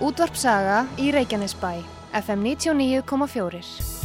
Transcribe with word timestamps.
Útvarp 0.00 0.32
Saga 0.32 0.86
í 0.96 1.10
Reykjanesbæ, 1.12 1.74
FM 2.16 2.46
99,4. 2.56 3.99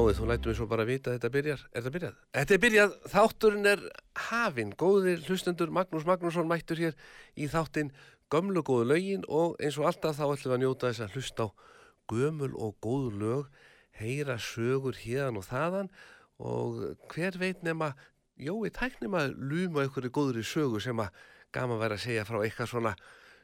Þú 0.00 0.28
lætum 0.30 0.50
við 0.50 0.56
svo 0.58 0.66
bara 0.70 0.86
vita 0.88 1.10
að 1.10 1.18
þetta 1.18 1.32
byrjar. 1.34 1.66
Er 1.70 1.80
þetta 1.80 1.94
byrjað? 1.96 2.14
Þetta 2.36 2.54
er 2.54 2.62
byrjað. 2.64 2.94
Þátturinn 3.14 3.70
er 3.70 3.82
hafinn. 4.28 4.72
Góðir 4.80 5.26
hlustendur 5.26 5.74
Magnús 5.74 6.06
Magnússon 6.08 6.48
mættur 6.50 6.80
hér 6.80 6.96
í 7.36 7.48
þáttinn 7.50 7.92
gömlu 8.30 8.62
góðu 8.62 8.86
lögin 8.92 9.26
og 9.28 9.56
eins 9.58 9.78
og 9.80 9.88
alltaf 9.90 10.18
þá 10.18 10.24
ætlum 10.28 10.52
við 10.52 10.56
að 10.56 10.62
njóta 10.64 10.90
þess 10.90 11.04
að 11.04 11.16
hlusta 11.16 11.46
á 11.46 11.48
gömul 12.10 12.52
og 12.58 12.76
góðu 12.82 13.10
lög, 13.18 13.48
heyra 13.98 14.36
sögur 14.38 14.98
hérðan 14.98 15.40
og 15.40 15.46
þaðan 15.48 15.90
og 16.40 16.80
hver 17.12 17.38
veit 17.38 17.64
nema, 17.66 17.94
Jói, 18.40 18.70
tæknum 18.72 19.18
að 19.18 19.34
ykkur 19.84 20.06
í 20.08 20.10
góðri 20.14 20.42
sögu 20.46 20.78
sem 20.80 20.96
að 20.96 21.10
gaman 21.52 21.76
væri 21.76 21.98
að 21.98 22.04
segja 22.06 22.24
frá 22.24 22.38
eitthvað 22.40 22.70
svona 22.70 22.92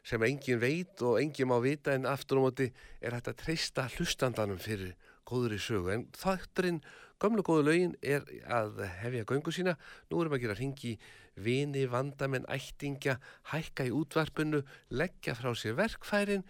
sem 0.06 0.22
engin 0.22 0.62
veit 0.62 1.02
og 1.04 1.18
engin 1.20 1.50
má 1.50 1.58
vita 1.60 1.92
en 1.92 2.06
aftur 2.08 2.40
á 2.40 2.44
móti 2.46 2.70
er 3.02 3.12
að 3.12 3.34
treysta 3.36 3.90
hlustandanum 3.92 4.56
fyrir 4.56 4.94
góðri 5.28 5.58
sögu. 5.62 5.92
En 5.94 6.06
þátturinn 6.16 6.82
gömlu 7.22 7.44
góðu 7.46 7.66
lögin 7.68 7.94
er 8.02 8.26
að 8.48 8.82
hefja 9.02 9.26
göngu 9.28 9.54
sína. 9.54 9.76
Nú 10.10 10.20
erum 10.22 10.36
að 10.36 10.44
gera 10.44 10.58
hringi 10.58 10.96
vini, 11.36 11.84
vandamenn, 11.90 12.48
ættingja, 12.48 13.18
hækka 13.52 13.86
í 13.88 13.94
útvarpinu, 13.94 14.62
leggja 14.90 15.36
frá 15.36 15.52
sér 15.56 15.76
verkfærin, 15.76 16.46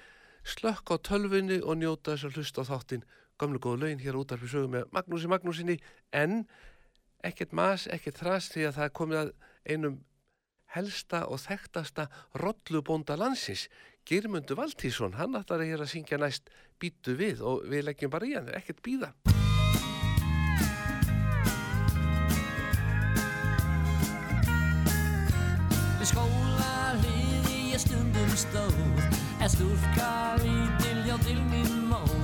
slökk 0.47 0.95
á 0.95 0.97
tölvunni 1.03 1.59
og 1.63 1.81
njóta 1.81 2.15
þess 2.15 2.29
að 2.29 2.37
hlusta 2.39 2.63
á 2.63 2.71
þáttinn 2.71 3.07
gömlu 3.41 3.61
góðu 3.61 3.83
lögin 3.83 4.03
hér 4.03 4.17
á 4.17 4.23
útvarpi 4.23 4.49
sögu 4.49 4.71
með 4.73 4.87
Magnúsi 4.95 5.29
Magnúsinni 5.29 5.77
en 6.15 6.45
ekkert 7.27 7.53
mas, 7.53 7.87
ekkert 7.91 8.21
þras 8.23 8.51
því 8.53 8.69
að 8.69 8.79
það 8.79 8.95
komið 9.01 9.21
að 9.23 9.33
einum 9.67 9.99
helsta 10.77 11.25
og 11.31 11.41
þekktasta 11.43 12.09
rollubónda 12.41 13.17
landsins, 13.19 13.67
Girmundu 14.07 14.55
Valtísson, 14.55 15.17
hann 15.19 15.35
ætlar 15.35 15.65
að 15.65 15.73
hér 15.73 15.81
að 15.83 15.91
syngja 15.91 16.19
næst 16.23 16.53
býtu 16.79 17.17
við 17.19 17.41
og 17.43 17.65
við 17.67 17.89
leggjum 17.89 18.13
bara 18.13 18.29
í 18.29 18.37
hann, 18.37 18.53
ekkert 18.55 18.79
býða. 18.87 19.11
Skóla 26.07 26.95
hliði 27.01 27.57
ég 27.73 27.83
stundum 27.83 28.31
stóð 28.39 29.01
En 29.43 29.51
stúlka 29.51 30.13
lítil 30.39 31.03
hjá 31.03 31.17
til 31.27 31.41
mín 31.51 31.75
móð 31.91 32.16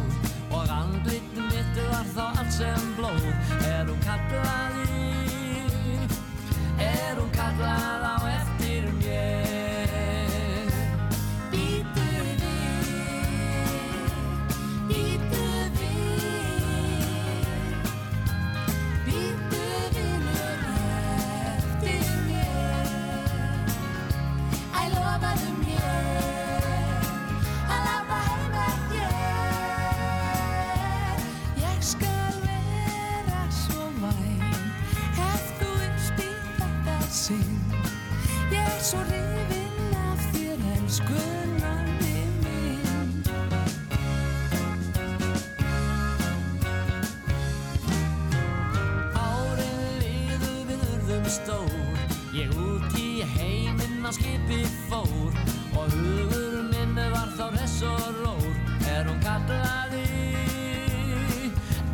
landi 54.21 54.65
fór 54.91 55.33
og 55.77 55.91
hugur 55.91 56.63
minn 56.69 56.97
var 56.97 57.29
þá 57.37 57.47
res 57.57 57.83
og 57.83 58.01
rór. 58.21 58.55
Er 58.93 59.07
hún 59.09 59.21
kallaði 59.25 60.05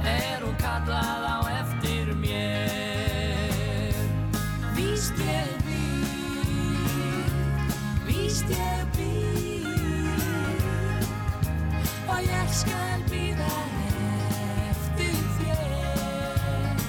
er 0.02 0.42
hún 0.42 0.56
kallað 0.58 1.22
á 1.30 1.38
eftir 1.60 2.14
mér? 2.18 3.94
Víst 4.74 5.14
ég 5.22 5.50
býr 5.66 7.30
Víst 8.06 8.50
ég 8.50 8.84
býr 8.96 9.68
og 12.08 12.18
ég 12.18 12.48
skal 12.50 13.02
býða 13.12 13.54
eftir 14.70 15.22
þér. 15.38 16.82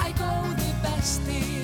Æ 0.00 0.06
góði 0.16 0.70
besti 0.86 1.61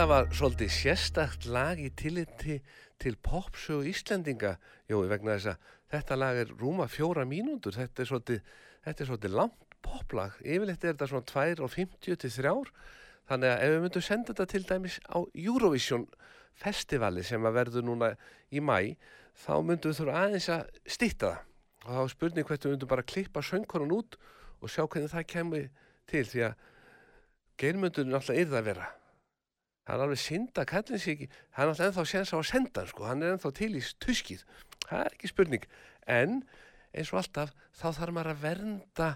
Þetta 0.00 0.14
var 0.16 0.30
svolítið 0.32 0.70
sérstakt 0.72 1.46
lag 1.52 1.76
í 1.76 1.90
tilliti 1.92 2.54
til 2.96 3.18
popsögu 3.20 3.84
Íslendinga, 3.90 4.54
Jói, 4.88 5.02
vegna 5.10 5.34
þess 5.34 5.50
að 5.50 5.72
þetta 5.92 6.16
lag 6.16 6.38
er 6.40 6.52
rúma 6.56 6.86
fjóra 6.88 7.26
mínútur, 7.28 7.74
þetta 7.76 8.00
er 8.00 8.08
svolítið, 8.08 8.38
þetta 8.86 9.02
er 9.04 9.10
svolítið 9.10 9.34
langt 9.36 9.74
poplag, 9.84 10.38
yfirleitt 10.40 10.86
er 10.86 10.94
þetta 10.94 11.08
svona 11.10 11.26
2 11.28 11.66
og 11.66 11.72
50 11.74 12.16
til 12.22 12.32
3 12.32 12.48
ár, 12.48 12.70
þannig 13.28 13.52
að 13.52 13.64
ef 13.66 13.74
við 13.74 13.84
myndum 13.84 14.04
senda 14.06 14.30
þetta 14.30 14.46
til 14.54 14.62
dæmis 14.70 14.96
á 15.04 15.18
Eurovision 15.20 16.06
festivali 16.62 17.24
sem 17.28 17.44
að 17.50 17.58
verður 17.58 17.84
núna 17.90 18.08
í 18.48 18.62
mæ, 18.64 18.78
þá 19.36 19.52
myndum 19.58 19.92
við 19.92 19.98
þurfa 20.00 20.22
aðeins 20.22 20.48
að 20.54 20.62
stýtta 20.96 21.34
það. 21.34 21.44
Og 21.84 21.90
þá 21.98 22.14
spurning 22.14 22.48
hvert 22.48 22.64
við 22.64 22.72
myndum 22.78 22.92
bara 22.94 23.04
klippa 23.04 23.44
söngkonun 23.44 23.92
út 23.98 24.16
og 24.64 24.72
sjá 24.72 24.80
hvernig 24.86 25.12
það 25.12 25.28
kemur 25.34 25.68
til 26.08 26.24
því 26.32 26.46
að 26.48 26.64
geirmyndunum 27.60 28.16
náttúrulega 28.16 28.46
yrða 28.46 28.64
að 28.64 28.72
vera 28.72 28.88
Það 29.86 29.94
er 29.96 30.04
alveg 30.04 30.20
synd 30.22 30.58
að 30.60 30.68
kallin 30.70 31.02
sig 31.02 31.14
ekki, 31.16 31.28
hann 31.56 31.64
er 31.64 31.72
alltaf 31.72 31.86
ennþá 31.88 32.04
séns 32.10 32.32
á 32.34 32.38
að 32.38 32.48
senda 32.50 32.82
hann 32.82 32.90
sko, 32.90 33.06
hann 33.08 33.24
er 33.24 33.34
ennþá 33.34 33.52
til 33.56 33.70
í 33.78 33.82
tuskið, 34.04 34.44
það 34.86 35.04
er 35.06 35.16
ekki 35.16 35.30
spurning. 35.30 35.64
En 36.06 36.36
eins 36.92 37.12
og 37.14 37.20
alltaf 37.22 37.54
þá 37.80 37.86
þarf 37.96 38.14
maður 38.16 38.32
að 38.34 38.44
vernda 38.44 39.08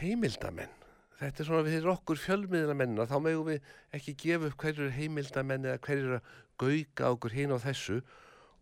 heimildamenn. 0.00 0.78
Þetta 1.22 1.42
er 1.42 1.48
svona 1.48 1.66
við 1.66 1.88
okkur 1.92 2.18
fjölmiðlamennina, 2.18 3.06
þá 3.06 3.18
megum 3.22 3.50
við 3.52 3.68
ekki 3.94 4.16
gefa 4.24 4.48
upp 4.48 4.58
hverju 4.62 4.88
er 4.88 4.96
heimildamenn 4.96 5.68
eða 5.68 5.82
hverju 5.86 6.08
er 6.08 6.16
að 6.18 6.32
gauga 6.62 7.12
okkur 7.16 7.36
hinn 7.36 7.54
á 7.54 7.58
þessu 7.62 8.00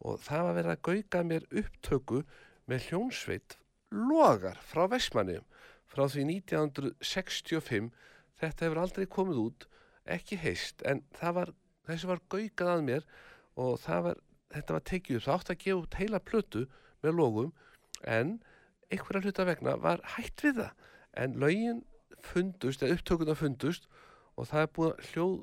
og 0.00 0.20
það 0.24 0.46
var 0.46 0.56
verið 0.58 0.74
að 0.74 0.84
gauga 0.88 1.22
mér 1.30 1.46
upptöku 1.62 2.22
með 2.68 2.86
hljónsveit 2.88 3.56
logar 3.90 4.60
frá 4.64 4.84
Vestmanniðum 4.92 5.46
frá 5.90 6.04
því 6.06 6.26
1965, 6.36 7.90
þetta 8.38 8.66
hefur 8.66 8.82
aldrei 8.84 9.08
komið 9.10 9.40
út 9.42 9.66
ekki 10.06 10.38
heist, 10.40 10.82
en 10.86 11.02
það 11.18 11.36
var 11.40 11.52
þessi 11.90 12.10
var 12.10 12.22
gaukað 12.32 12.72
að 12.74 12.86
mér 12.86 13.06
og 13.60 13.76
það 13.82 14.06
var, 14.06 14.22
þetta 14.54 14.76
var 14.76 14.86
tekið 14.90 15.18
upp. 15.18 15.26
Það 15.26 15.36
átti 15.36 15.54
að 15.54 15.62
gefa 15.64 15.82
út 15.82 15.98
heila 16.00 16.22
plötu 16.30 16.64
með 17.04 17.16
logum 17.18 17.52
en 18.16 18.34
einhverja 18.90 19.24
hluta 19.26 19.46
vegna 19.48 19.76
var 19.80 20.02
hætt 20.16 20.44
við 20.44 20.62
það. 20.62 20.88
En 21.20 21.38
lögin 21.42 21.84
fundust, 22.24 22.82
eða 22.82 22.98
upptökuna 22.98 23.36
fundust 23.38 23.88
og 24.36 24.50
það 24.50 24.64
er 24.64 24.74
búið 24.76 24.90
að 24.90 25.08
hljóð 25.10 25.38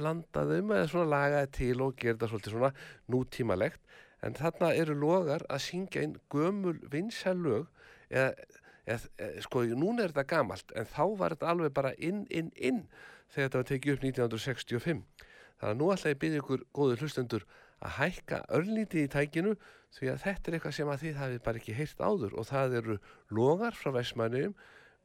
blandaðum 0.00 0.72
eða 0.72 0.88
svona 0.88 1.12
lagaði 1.12 1.52
til 1.58 1.76
og 1.84 1.94
gera 2.00 2.16
þetta 2.16 2.30
svolítið 2.32 2.56
svona 2.56 2.72
nútímalegt. 3.12 3.80
En 4.22 4.36
þarna 4.38 4.72
eru 4.78 4.96
logar 4.96 5.44
að 5.50 5.64
syngja 5.66 6.04
inn 6.06 6.18
gömul 6.30 6.76
vinsæl 6.92 7.34
lög 7.42 7.66
eða, 8.08 8.30
eða, 8.86 9.10
eða 9.18 9.42
sko, 9.46 9.64
núna 9.74 10.04
er 10.04 10.14
þetta 10.14 10.28
gamalt 10.30 10.74
en 10.78 10.86
þá 10.88 11.02
var 11.18 11.34
þetta 11.34 11.50
alveg 11.50 11.74
bara 11.74 11.92
inn, 11.98 12.22
inn, 12.30 12.52
inn 12.54 12.84
þegar 13.32 13.48
þetta 13.48 13.60
var 13.60 13.68
tekið 13.70 13.94
upp 13.94 14.06
1965. 14.08 15.04
Þannig 15.62 15.72
að 15.72 15.78
nú 15.80 15.90
ætla 15.92 16.12
ég 16.12 16.16
að 16.16 16.22
byrja 16.24 16.42
ykkur 16.42 16.64
góður 16.76 17.02
hlustendur 17.02 17.46
að 17.82 17.96
hækka 17.98 18.42
örlítið 18.58 19.06
í 19.06 19.12
tækinu 19.12 19.54
því 19.96 20.10
að 20.12 20.22
þetta 20.26 20.50
er 20.50 20.56
eitthvað 20.58 20.76
sem 20.78 20.92
að 20.92 21.02
þið 21.04 21.18
hafið 21.20 21.42
bara 21.46 21.62
ekki 21.62 21.76
heyrt 21.76 22.02
áður 22.02 22.36
og 22.38 22.48
það 22.48 22.76
eru 22.80 22.98
logar 23.38 23.76
frá 23.78 23.92
Vestmannum 23.96 24.54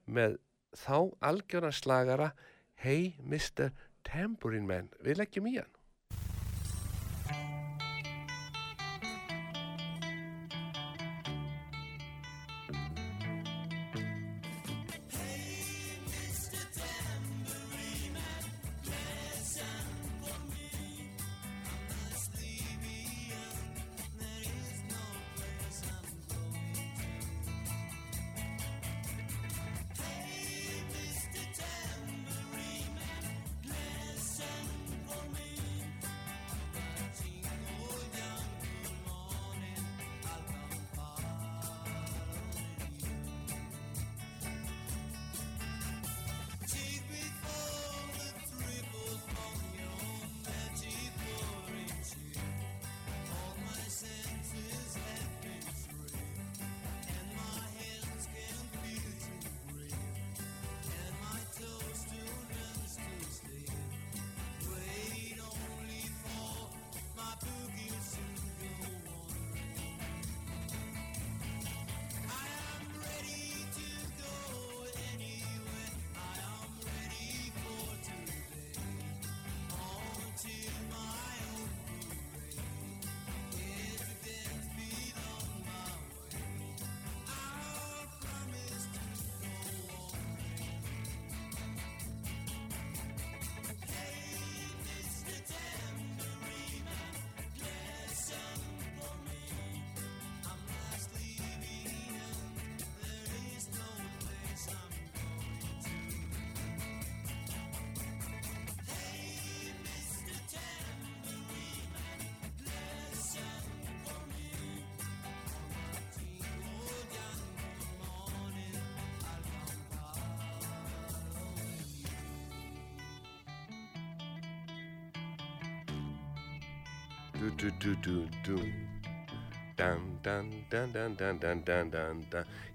með 0.06 0.38
þá 0.78 0.98
algjöran 1.32 1.76
slagara 1.76 2.32
Hey 2.78 3.16
Mr. 3.24 3.72
Tambourine 4.06 4.68
Man. 4.70 4.92
Við 5.04 5.22
leggjum 5.22 5.50
í 5.50 5.58
hann. 5.58 5.77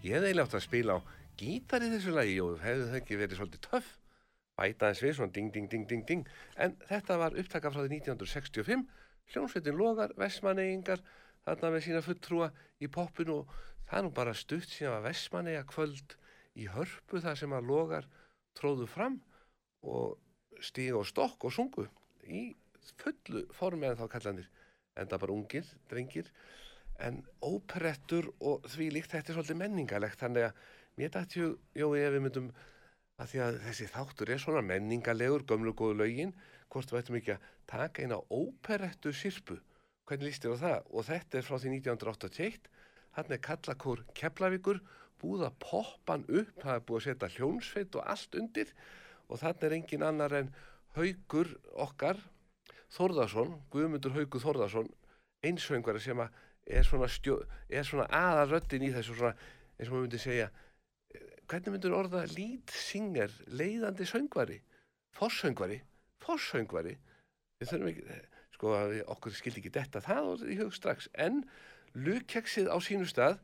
Ég 0.01 0.15
hefði 0.15 0.29
eiginlega 0.31 0.47
átt 0.47 0.55
að 0.57 0.65
spila 0.65 0.95
á 0.97 1.01
gítar 1.37 1.85
í 1.85 1.91
þessu 1.93 2.15
lagi 2.17 2.39
og 2.41 2.63
hefði 2.63 2.87
það 2.87 2.97
ekki 3.01 3.19
verið 3.21 3.41
svolítið 3.41 3.63
töff. 3.67 3.91
Bæta 4.57 4.89
þess 4.89 5.05
við 5.05 5.13
svona 5.19 5.35
ding, 5.35 5.51
ding, 5.53 5.69
ding, 5.69 5.85
ding, 5.91 6.05
ding. 6.09 6.23
En 6.57 6.77
þetta 6.89 7.19
var 7.21 7.37
upptaka 7.43 7.73
frá 7.75 7.83
því 7.83 7.99
1965. 7.99 8.87
Hljómsveitin 9.35 9.77
Logar, 9.77 10.17
Vestmannegingar, 10.17 11.05
þarna 11.45 11.73
með 11.75 11.85
sína 11.89 12.03
fulltrúa 12.07 12.49
í 12.81 12.89
poppinu 12.97 13.43
og 13.43 13.53
það 13.91 13.99
er 14.01 14.09
nú 14.09 14.15
bara 14.23 14.35
stutt 14.37 14.73
síðan 14.73 15.03
að 15.03 15.07
Vestmannega 15.11 15.69
kvöld 15.69 16.17
í 16.57 16.71
hörpu 16.73 17.21
þar 17.21 17.37
sem 17.43 17.53
að 17.53 17.69
Logar 17.69 18.09
tróðu 18.57 18.89
fram 18.89 19.21
og 19.85 20.17
stíg 20.65 20.97
og 20.97 21.05
stokk 21.13 21.45
og 21.45 21.53
sungu 21.61 21.89
í 22.25 22.49
fullu 23.03 23.47
formi 23.57 23.89
en 23.91 23.99
þá 23.99 24.07
kallandir 24.11 24.49
en 24.97 25.09
það 25.09 25.23
bara 25.25 25.37
ungir, 25.37 25.71
drengir. 25.91 26.29
En 27.03 27.23
óperettur 27.43 28.29
og 28.41 28.67
því 28.71 28.91
líkt 28.97 29.15
þetta 29.15 29.33
er 29.33 29.39
svolítið 29.39 29.61
menningalegt 29.63 30.21
þannig 30.21 30.49
að 30.49 30.63
mér 31.01 31.13
dætti 31.15 31.43
jói, 31.43 32.03
ef 32.03 32.15
við 32.15 32.25
myndum 32.27 32.51
að 33.23 33.33
því 33.33 33.43
að 33.47 33.59
þessi 33.67 33.89
þáttur 33.93 34.33
er 34.33 34.43
svona 34.43 34.63
menningalegur, 34.67 35.47
gömlu 35.49 35.75
góðu 35.77 35.99
lögin 36.03 36.35
hvort 36.73 36.93
við 36.93 37.03
ættum 37.03 37.19
ekki 37.19 37.35
að 37.37 37.47
taka 37.69 38.05
eina 38.05 38.19
óperettu 38.33 39.13
sirpu, 39.17 39.59
hvernig 40.09 40.29
líst 40.29 40.45
þér 40.45 40.57
á 40.57 40.63
það? 40.63 40.79
Og 40.93 41.07
þetta 41.09 41.39
er 41.39 41.47
frá 41.47 41.57
því 41.59 41.75
1981 41.79 42.71
hann 43.17 43.33
er 43.33 43.43
kallakór 43.45 44.03
Keflavíkur 44.17 44.81
búið 45.23 45.47
að 45.47 45.59
poppan 45.63 46.25
upp 46.29 46.53
það 46.63 46.75
er 46.75 46.85
búið 46.89 46.99
að 46.99 47.07
setja 47.07 47.33
hljónsveit 47.37 47.99
og 47.99 48.07
allt 48.15 48.39
undir. 48.41 48.73
Og 49.29 49.41
þannig 49.41 49.67
er 49.69 49.77
engin 49.77 50.07
annar 50.07 50.37
en 50.41 50.53
haugur 50.97 51.53
okkar 51.85 52.21
Þórðarsson, 52.93 53.55
Guðmundur 53.73 54.17
Haugur 54.17 54.43
Þórðarsson 54.43 54.91
einsöngari 55.43 56.03
sem 56.03 56.21
er 56.23 56.85
svona, 56.87 57.09
svona 57.09 58.11
aðarröttin 58.13 58.85
í 58.87 58.93
þessu 58.95 59.17
svona, 59.17 59.33
eins 59.79 59.89
og 59.89 59.97
maður 59.97 60.05
myndi 60.07 60.21
segja 60.23 60.51
hvernig 61.51 61.75
myndur 61.75 61.97
orða 61.97 62.27
lead 62.33 62.71
singer 62.73 63.33
leiðandi 63.51 64.07
söngvari 64.09 64.61
forsöngvari, 65.17 65.81
forsöngvari? 66.23 66.97
Við 67.61 67.71
þurfum 67.71 67.91
ekki, 67.93 68.19
sko 68.57 68.75
að 68.77 68.95
okkur 69.15 69.37
skildi 69.37 69.63
ekki 69.63 69.75
detta 69.75 70.03
það 70.05 70.47
í 70.49 70.59
hug 70.61 70.73
strax. 70.75 71.09
En 71.15 71.43
lukkeksið 71.93 72.71
á 72.73 72.77
sínu 72.83 73.09
stað 73.11 73.41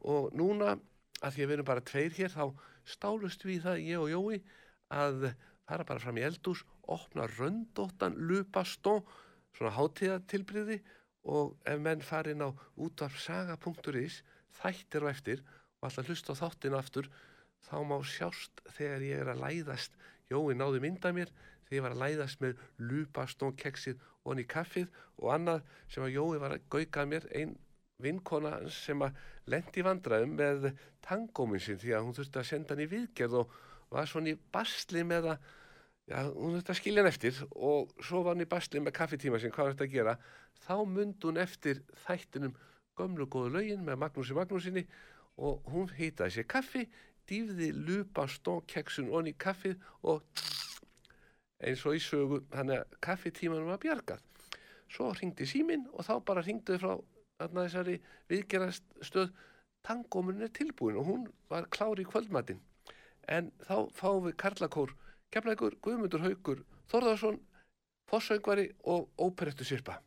og 0.00 0.30
núna 0.36 0.78
að 1.20 1.36
því 1.36 1.44
að 1.44 1.50
við 1.50 1.54
erum 1.56 1.68
bara 1.68 1.84
tveir 1.84 2.16
hér 2.16 2.32
þá 2.32 2.44
stálust 2.88 3.44
við 3.44 3.66
það 3.66 3.82
ég 3.84 4.00
og 4.00 4.10
Jói 4.10 4.40
að 4.90 5.30
fara 5.68 5.86
bara 5.86 6.02
fram 6.02 6.18
í 6.18 6.24
eldús 6.26 6.64
opna 6.90 7.26
röndóttan 7.36 8.16
lupastó 8.18 9.00
svona 9.56 9.74
hátíðatilbriði 9.76 10.80
og 11.30 11.56
ef 11.68 11.80
menn 11.82 12.04
farin 12.04 12.44
á 12.46 12.48
útvarpsaga.is 12.80 14.22
þættir 14.60 15.04
og 15.04 15.10
eftir 15.12 15.42
og 15.80 15.88
alltaf 15.88 16.08
hlusta 16.08 16.36
á 16.36 16.40
þáttin 16.40 16.76
aftur 16.78 17.10
þá 17.66 17.76
má 17.84 17.96
sjást 18.04 18.62
þegar 18.76 19.04
ég 19.04 19.22
er 19.22 19.32
að 19.32 19.42
læðast. 19.44 19.96
Jói 20.30 20.54
náði 20.56 20.80
mynda 20.84 21.12
mér 21.12 21.32
þegar 21.68 21.76
ég 21.76 21.84
var 21.84 21.96
að 21.96 22.02
læðast 22.04 22.44
með 22.44 22.62
lupastó 22.78 23.50
keksið 23.56 24.00
og 24.22 24.32
hann 24.32 24.42
í 24.42 24.48
kaffið 24.48 24.88
og 25.20 25.32
annað 25.34 25.66
sem 25.92 26.04
að 26.06 26.14
Jói 26.16 26.40
var 26.42 26.56
að 26.56 26.68
gauka 26.72 27.06
mér 27.08 27.26
einn 27.36 27.56
vinkona 28.00 28.54
sem 28.72 29.02
að 29.04 29.16
lendi 29.52 29.84
vandraðum 29.84 30.36
með 30.38 30.70
tangóminn 31.04 31.62
sinn 31.62 31.80
því 31.80 31.94
að 31.96 32.06
hún 32.06 32.16
þurfti 32.16 32.40
að 32.40 32.48
senda 32.48 32.74
hann 32.74 32.84
í 32.84 32.90
viðgerð 32.94 33.40
og 33.42 33.56
var 33.90 34.08
svona 34.08 34.32
í 34.32 34.38
basli 34.54 35.04
með 35.04 35.34
að 35.34 35.48
Já, 36.08 36.24
hún 36.26 36.56
þurfti 36.56 36.72
að 36.72 36.78
skilja 36.80 37.02
hann 37.02 37.10
eftir 37.10 37.36
og 37.50 37.92
svo 38.02 38.22
var 38.24 38.34
hann 38.34 38.44
í 38.44 38.48
basli 38.50 38.80
með 38.82 38.96
kaffitíma 38.96 39.38
sin, 39.38 39.52
hvað 39.54 39.68
var 39.68 39.76
þetta 39.76 39.86
að 39.86 39.92
gera? 39.94 40.14
Þá 40.64 40.76
myndi 40.88 41.28
hún 41.28 41.38
eftir 41.38 41.82
þættinum 42.06 42.56
gömlu 42.98 43.26
góðu 43.30 43.52
laugin 43.56 43.84
með 43.86 44.00
Magnúsi 44.02 44.36
Magnúsinni 44.36 44.86
og 45.40 45.68
hún 45.70 45.92
hýtaði 45.96 46.34
sér 46.34 46.48
kaffi, 46.50 46.86
dýfði 47.30 47.70
lupa 47.76 48.26
stónkeksun 48.28 49.12
onni 49.14 49.36
kaffið 49.38 49.78
og 50.02 50.24
eins 51.60 51.84
og 51.86 51.96
í 51.96 52.02
sögu, 52.02 52.40
hann 52.56 52.72
er 52.74 52.88
kaffitímanum 53.04 53.70
að 53.70 53.84
bjargað. 53.84 54.24
Svo 54.90 55.12
ringdi 55.14 55.46
símin 55.46 55.86
og 55.92 56.06
þá 56.08 56.14
bara 56.26 56.42
ringduði 56.44 56.80
frá 56.82 56.94
þarna 57.40 57.66
þessari 57.66 58.00
viðgerastöð 58.32 59.30
tangómurinn 59.86 60.48
er 60.48 60.52
tilbúin 60.56 60.98
og 61.00 61.06
hún 61.08 61.28
var 61.52 61.68
klári 61.72 62.04
í 62.04 62.08
kvöldmattin. 62.08 62.60
En 63.28 63.52
þá 63.62 63.86
fáum 63.96 64.26
við 64.26 64.36
Karlakór 64.40 64.96
Keflækur, 65.30 65.76
Guðmundur 65.82 66.24
Haugur, 66.24 66.62
Þorðarsson, 66.90 67.38
Fosshaugvari 68.10 68.70
og 68.90 69.08
Óperettu 69.18 69.64
Sirpa. 69.64 70.00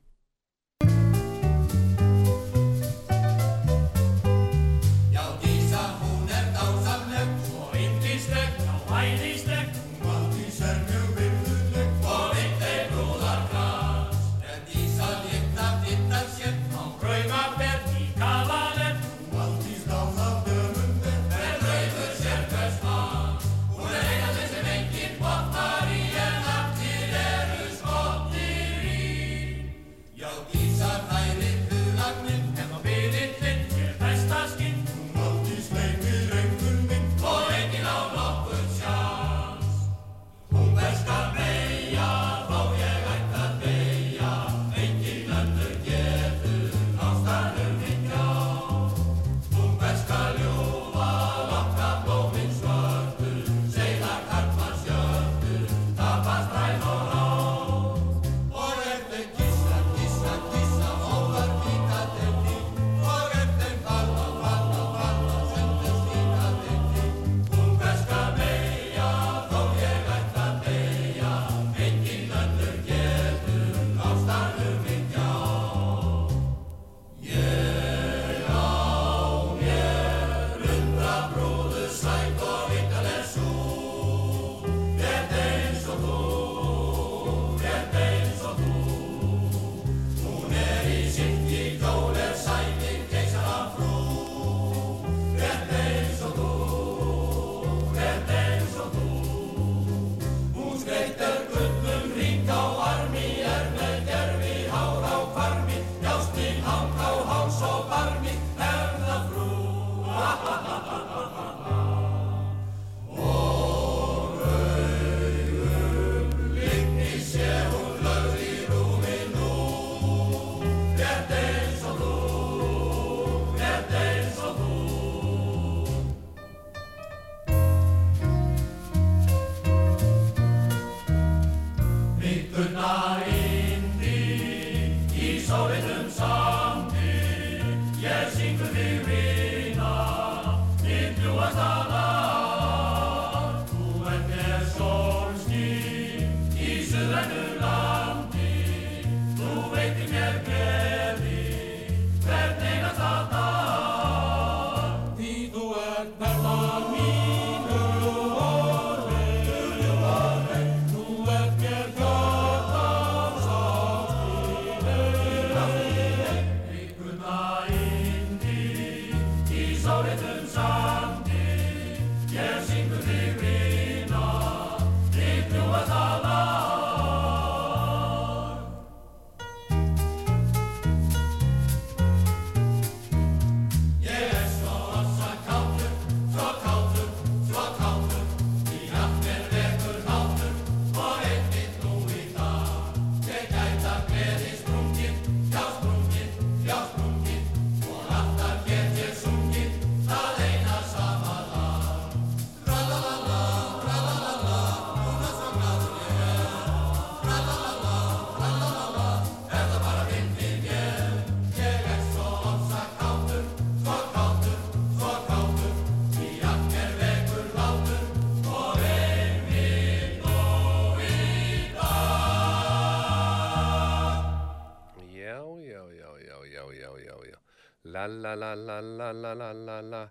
La 227.84 228.08
la 228.08 228.34
la 228.36 228.54
la 228.56 228.80
la 228.80 229.12
la 229.12 229.34
la 229.34 229.52
la 229.52 229.82
la. 229.82 230.02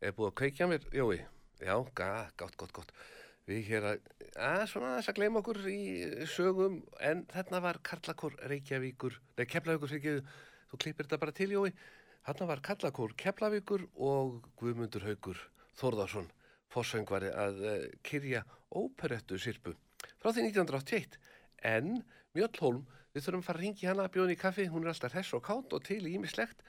Er 0.00 0.14
búið 0.16 0.30
að 0.30 0.36
kveikja 0.40 0.68
mér, 0.70 0.84
Jói? 0.96 1.18
Já, 1.60 1.74
ga, 1.94 2.30
gott, 2.40 2.54
gott, 2.56 2.72
gott. 2.72 2.92
Við 3.44 3.66
hér 3.68 3.86
að, 3.90 4.06
að 4.40 4.62
svona 4.70 4.94
þess 4.96 5.10
að 5.12 5.18
gleyma 5.18 5.40
okkur 5.42 5.58
í 5.68 5.80
sögum 6.32 6.78
En 7.04 7.24
þarna 7.28 7.60
var 7.64 7.80
Karlakór 7.84 8.36
Reykjavíkur 8.48 9.16
Nei, 9.36 9.44
Keflavíkur 9.48 9.90
fyrir 9.90 10.20
Þú 10.70 10.80
klippir 10.84 11.08
þetta 11.08 11.18
bara 11.20 11.34
til, 11.36 11.50
Jói. 11.56 11.72
Þarna 12.28 12.48
var 12.52 12.62
Karlakór 12.68 13.16
Keflavíkur 13.20 13.84
og 13.96 14.46
Guðmundur 14.60 15.04
Haugur 15.08 15.42
Þórðarsson 15.80 16.30
Fossöngvari 16.72 17.32
að 17.34 17.60
uh, 17.64 17.76
kyrja 18.06 18.44
óperettu 18.70 19.40
sirpu 19.40 19.74
Frá 20.22 20.30
því 20.30 20.46
1981 20.52 21.20
En 21.74 21.98
Mjöllholm, 22.36 22.84
við 23.10 23.24
þurfum 23.24 23.42
að 23.42 23.48
fara 23.48 23.58
að 23.58 23.64
ringi 23.64 23.88
hana 23.88 24.04
að 24.06 24.12
bjóða 24.14 24.34
í 24.34 24.38
kaffi, 24.38 24.66
hún 24.70 24.84
er 24.84 24.92
alltaf 24.92 25.16
hress 25.16 25.34
og 25.34 25.42
kátt 25.42 25.72
og 25.74 25.82
til 25.82 26.04
ímislegt, 26.06 26.60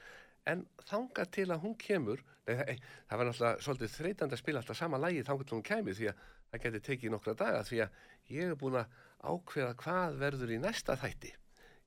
en 0.50 0.64
þanga 0.88 1.26
til 1.34 1.48
að 1.50 1.62
hún 1.62 1.74
kemur, 1.78 2.22
nei, 2.48 2.54
það, 2.56 2.72
það 3.08 3.20
var 3.20 3.28
náttúrulega 3.28 3.66
svolítið 3.66 3.94
þreytandi 3.96 4.36
að 4.36 4.42
spila 4.42 4.62
alltaf 4.62 4.78
sama 4.78 5.00
lægi 5.02 5.26
þanga 5.28 5.46
til 5.46 5.56
hún 5.56 5.66
kemur 5.68 5.98
því 5.98 6.08
að 6.10 6.24
það 6.50 6.64
geti 6.64 6.82
tekið 6.88 7.14
nokkra 7.14 7.36
daga 7.38 7.62
því 7.68 7.82
að 7.84 8.00
ég 8.32 8.50
hef 8.50 8.58
búin 8.60 8.80
að 8.80 8.96
ákveða 9.22 9.76
hvað 9.82 10.18
verður 10.22 10.54
í 10.56 10.58
næsta 10.62 10.98
þætti. 10.98 11.32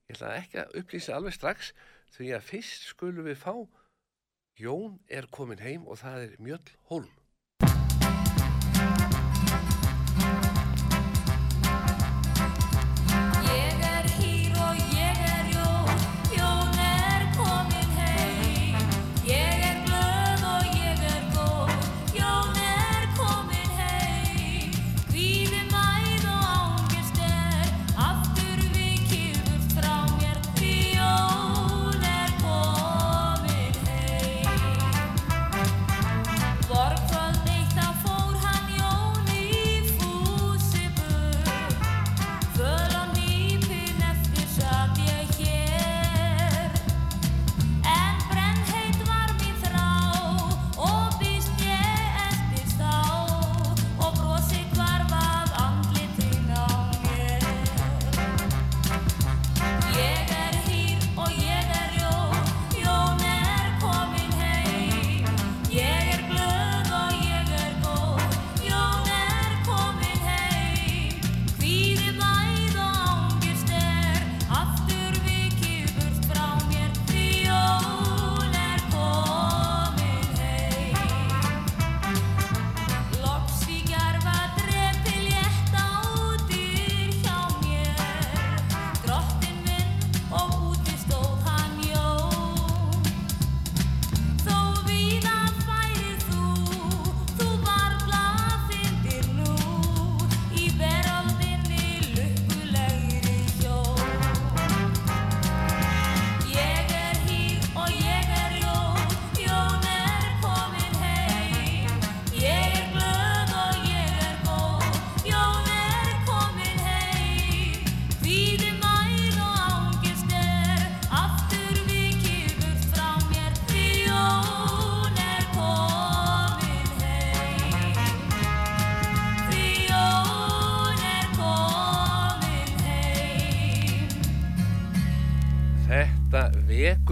Ég 0.06 0.16
ætla 0.16 0.32
ekki 0.40 0.62
að 0.62 0.80
upplýsa 0.82 1.18
alveg 1.18 1.36
strax 1.36 1.74
því 2.16 2.32
að 2.38 2.48
fyrst 2.52 2.88
skulum 2.92 3.28
við 3.28 3.42
fá 3.42 3.54
Jón 4.56 5.00
er 5.12 5.28
komin 5.36 5.60
heim 5.60 5.84
og 5.84 6.00
það 6.00 6.22
er 6.30 6.36
Mjöll 6.40 6.76
Holm. 6.88 7.12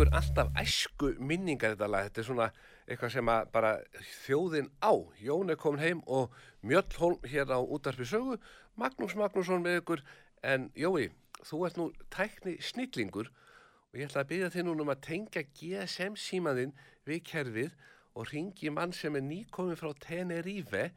Vekur 0.04 0.18
alltaf 0.18 0.50
æsku 0.60 1.14
minningar 1.20 1.76
þetta 1.76 1.88
lag. 1.88 2.08
Þetta 2.08 2.20
er 2.20 2.26
svona 2.28 2.48
eitthvað 2.88 3.12
sem 3.14 3.30
að 3.32 3.52
bara 3.54 3.72
þjóðin 4.26 4.70
á. 4.84 4.94
Jón 5.24 5.52
er 5.52 5.56
komin 5.56 5.80
heim 5.80 6.02
og 6.08 6.34
Mjöll 6.62 6.98
Holm 7.00 7.20
hér 7.24 7.48
á 7.56 7.60
útarpi 7.64 8.06
sögu. 8.06 8.38
Magnús 8.76 9.16
Magnússon 9.16 9.64
með 9.64 9.80
ykkur. 9.82 10.04
En 10.44 10.72
Jói, 10.76 11.12
þú 11.44 11.66
ert 11.66 11.80
nú 11.80 11.88
tækni 12.12 12.58
snillingur 12.60 13.30
og 13.30 14.00
ég 14.00 14.10
ætla 14.10 14.26
að 14.26 14.32
byrja 14.34 14.52
þig 14.52 14.68
núna 14.68 14.84
um 14.84 14.92
að 14.92 15.04
tengja 15.08 15.46
GSM 15.56 16.18
símaðinn 16.20 16.76
við 17.08 17.24
kerfið 17.30 17.78
og 18.18 18.28
ringi 18.34 18.74
mann 18.74 18.92
sem 18.92 19.16
er 19.16 19.24
nýkomin 19.24 19.80
frá 19.80 19.94
Tenerife 20.04 20.90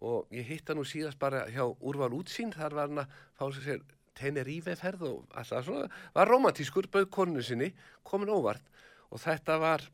og 0.00 0.26
ég 0.34 0.48
hitta 0.48 0.74
nú 0.74 0.82
síðast 0.82 1.20
bara 1.20 1.44
hjá 1.52 1.68
Úrval 1.78 2.16
útsýn, 2.16 2.50
þar 2.50 2.74
var 2.74 2.88
hann 2.88 3.04
að 3.04 3.14
fá 3.38 3.46
sér 3.54 3.84
Tenerife 4.20 4.76
ferð 4.78 5.06
og 5.08 5.36
alltaf 5.36 5.66
svona, 5.66 5.88
var 6.14 6.30
romantískur, 6.30 6.90
bauð 6.92 7.08
konu 7.12 7.44
sinni, 7.44 7.70
komin 8.06 8.32
óvart. 8.32 8.64
Og 9.10 9.22
þetta 9.22 9.58
var, 9.60 9.84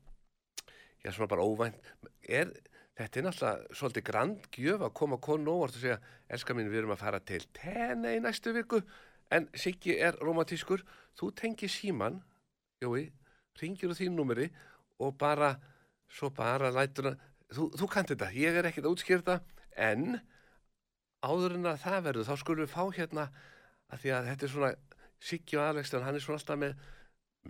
já 1.05 1.12
svona 1.12 1.31
bara 1.31 1.47
óvænt, 1.47 1.91
er, 2.29 2.53
þetta 2.99 3.21
er 3.21 3.27
náttúrulega 3.29 3.79
svolítið 3.81 4.07
grand 4.11 4.49
gjöf 4.53 4.87
að 4.87 4.95
koma 5.01 5.21
konu 5.23 5.57
óvart 5.57 5.79
og 5.79 5.85
segja, 5.85 6.01
elskar 6.29 6.59
mín 6.59 6.71
við 6.73 6.83
erum 6.83 6.97
að 6.97 7.05
fara 7.05 7.23
til 7.23 7.45
Tene 7.57 8.17
í 8.17 8.23
næstu 8.25 8.53
viku, 8.57 8.83
en 9.33 9.49
Siggi 9.59 9.97
er 9.99 10.19
romantískur, 10.23 10.85
þú 11.19 11.33
tengir 11.39 11.73
síman, 11.73 12.21
jói, 12.83 13.09
ringir 13.61 13.91
úr 13.91 13.99
þín 13.99 14.17
númeri 14.19 14.51
og 15.03 15.17
bara, 15.19 15.55
svo 16.12 16.31
bara 16.35 16.71
lætur 16.75 17.11
hann, 17.11 17.21
þú, 17.53 17.71
þú 17.79 17.91
kannt 17.91 18.12
þetta, 18.12 18.33
ég 18.37 18.59
er 18.59 18.69
ekkert 18.69 18.89
að 18.89 18.97
útskýra 18.97 19.23
þetta, 19.23 19.39
en 19.77 20.19
áður 21.27 21.57
en 21.59 21.71
að 21.73 21.83
það 21.85 22.03
verður, 22.09 22.29
þá 22.29 22.43
skulum 22.43 22.65
við 22.65 22.75
fá 22.75 22.83
hérna 22.97 23.27
að 23.92 24.03
því 24.03 24.12
að 24.16 24.29
þetta 24.33 24.46
er 24.46 24.55
svona 24.55 24.75
Siggi 25.27 25.57
og 25.57 25.64
Alextan, 25.70 26.05
hann 26.05 26.18
er 26.18 26.22
svona 26.22 26.40
alltaf 26.40 26.59
með 26.61 26.75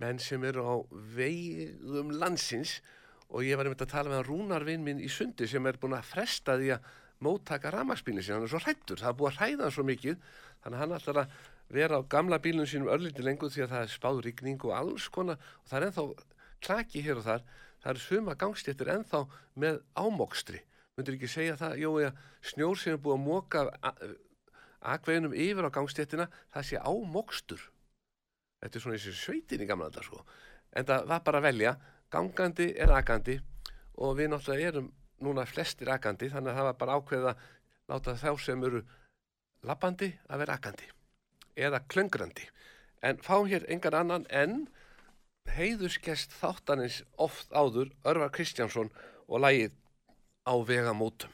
menn 0.00 0.20
sem 0.22 0.44
eru 0.46 0.62
á 0.62 0.74
vegum 1.16 2.12
landsins 2.20 2.78
og 3.32 3.42
ég 3.42 3.58
var 3.58 3.66
einmitt 3.66 3.82
að 3.82 3.92
tala 3.94 4.12
með 4.12 4.20
hann 4.20 4.28
Rúnarvinn 4.28 4.84
minn 4.86 5.02
í 5.02 5.10
sundi 5.10 5.48
sem 5.50 5.66
er 5.66 5.80
búin 5.80 5.96
að 5.96 6.06
fresta 6.12 6.56
því 6.60 6.76
að 6.76 6.90
móttaka 7.24 7.72
rafmagsbílinn 7.72 8.22
sín, 8.22 8.36
hann 8.36 8.46
er 8.46 8.52
svo 8.52 8.60
hrættur, 8.60 9.00
það 9.00 9.10
er 9.10 9.18
búið 9.18 9.30
að 9.30 9.38
hræða 9.40 9.64
hann 9.64 9.74
svo 9.74 9.84
mikið, 9.88 10.18
þannig 10.62 10.76
að 10.76 10.82
hann 10.84 10.96
ætlar 10.98 11.20
að 11.22 11.36
vera 11.76 11.98
á 11.98 12.02
gamla 12.12 12.38
bílunum 12.44 12.68
sínum 12.70 12.92
örlítið 12.92 13.26
lengur 13.26 13.50
því 13.50 13.64
að 13.64 13.72
það 13.72 13.86
er 13.86 13.94
spáð 13.94 14.20
rigning 14.26 14.66
og 14.68 14.74
alls 14.76 15.08
konar 15.10 15.40
og 15.40 15.70
það 15.70 15.78
er 15.78 15.86
ennþá 15.88 16.04
klaki 16.66 17.02
hér 17.02 17.22
og 17.22 17.26
þar, 17.26 17.46
það 17.82 17.92
eru 17.94 18.04
suma 18.04 18.36
gangstéttir 18.38 18.92
ennþá 18.92 19.22
með 19.64 19.80
ámokstri, 19.96 20.60
myndir 20.96 21.16
ekki 21.16 21.32
segja 21.32 21.56
það, 21.58 21.80
að 22.04 22.20
snjór 22.52 22.82
sem 22.82 22.94
er 22.94 23.02
búið 23.02 23.16
að 23.16 23.24
móka 23.24 23.64
akveginum 24.80 25.34
yfir 25.34 25.68
á 25.68 25.70
gangstéttina, 25.72 26.28
það 26.54 26.68
sé 26.68 26.80
ámokstur. 26.82 27.62
Þetta 28.62 28.78
er 28.78 28.84
svona 28.84 28.98
þessi 28.98 29.16
sveitin 29.20 29.64
í 29.64 29.68
gamla 29.68 29.90
þetta 29.90 30.06
sko. 30.06 30.22
En 30.76 30.88
það 30.88 31.08
var 31.10 31.24
bara 31.26 31.40
að 31.40 31.48
velja, 31.48 31.74
gangandi 32.12 32.68
er 32.76 32.92
akandi 32.94 33.38
og 33.96 34.16
við 34.18 34.32
náttúrulega 34.32 34.72
erum 34.72 34.92
núna 35.24 35.46
flestir 35.48 35.88
akandi, 35.92 36.28
þannig 36.32 36.52
að 36.52 36.58
það 36.58 36.68
var 36.68 36.78
bara 36.80 36.96
ákveða 37.00 37.32
að 37.32 37.44
láta 37.88 38.16
þá 38.20 38.30
sem 38.42 38.64
eru 38.68 38.82
lappandi 39.66 40.10
að 40.28 40.42
vera 40.42 40.56
akandi 40.58 40.90
eða 41.56 41.82
klöngrandi. 41.88 42.48
En 43.02 43.20
fáum 43.22 43.48
hér 43.48 43.64
engan 43.72 43.96
annan 44.00 44.26
en 44.30 44.66
heiðuskest 45.56 46.34
þáttanins 46.40 47.02
oft 47.22 47.52
áður 47.52 47.92
Örvar 48.04 48.32
Kristjánsson 48.34 48.90
og 49.26 49.42
lagið 49.44 49.76
á 50.46 50.54
vegamótum. 50.66 51.32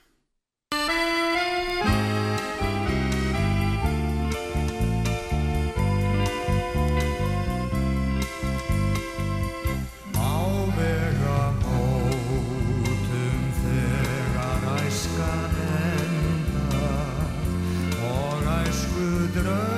should 19.42 19.50
have. 19.50 19.71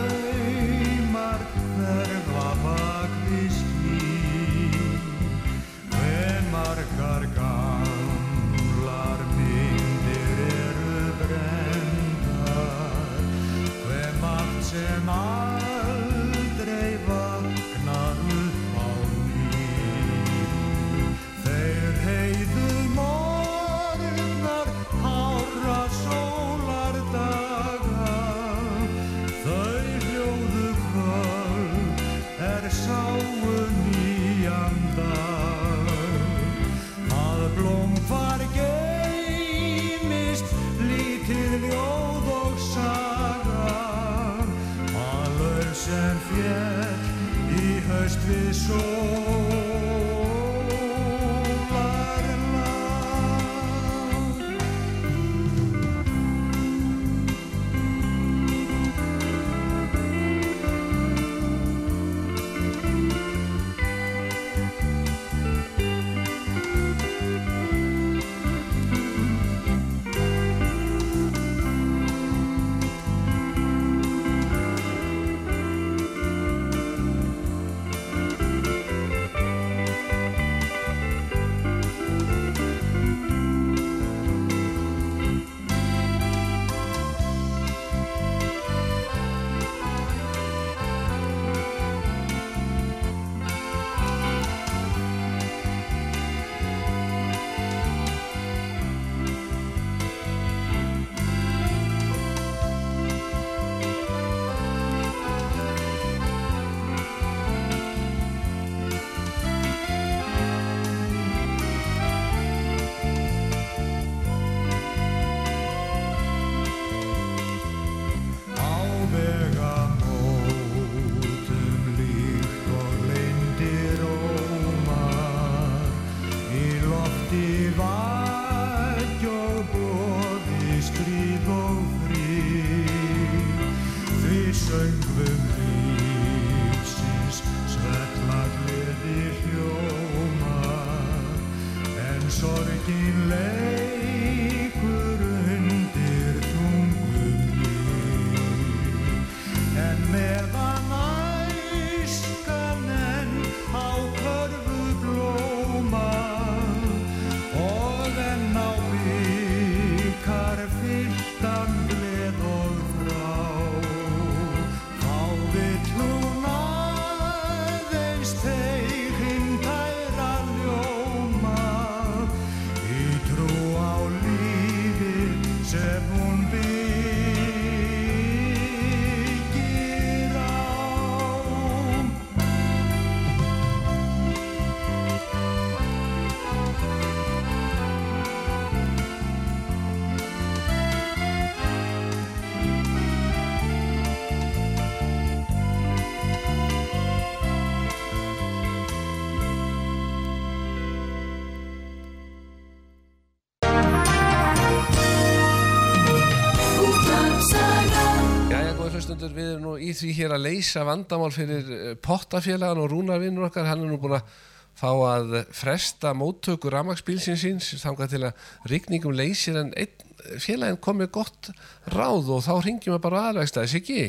Í 209.94 209.98
því 210.00 210.16
hér 210.18 210.34
að 210.36 210.48
leysa 210.48 210.82
vandamál 210.88 211.30
fyrir 211.34 211.70
eh, 211.70 211.94
pottafélagan 212.02 212.82
og 212.82 212.90
rúnarvinnur 212.92 213.46
okkar. 213.48 213.70
Hann 213.70 213.86
er 213.86 213.94
nú 213.94 214.00
búin 214.02 214.18
að 214.18 214.34
fá 214.74 214.90
að 214.90 215.36
fresta 215.54 216.10
móttöku 216.18 216.72
ramagsbílsins 216.74 217.44
síns 217.46 217.70
þangað 217.84 218.10
til 218.16 218.22
að 218.26 218.48
rigningum 218.72 219.14
leysir 219.14 219.60
en 219.60 219.70
einn 219.78 220.40
félagin 220.42 220.80
komið 220.82 221.12
gott 221.14 221.50
ráð 221.94 222.32
og 222.34 222.42
þá 222.42 222.54
ringjum 222.64 222.96
við 222.96 223.04
bara 223.04 223.28
aðvægstaðis, 223.30 223.76
ekki? 223.78 224.00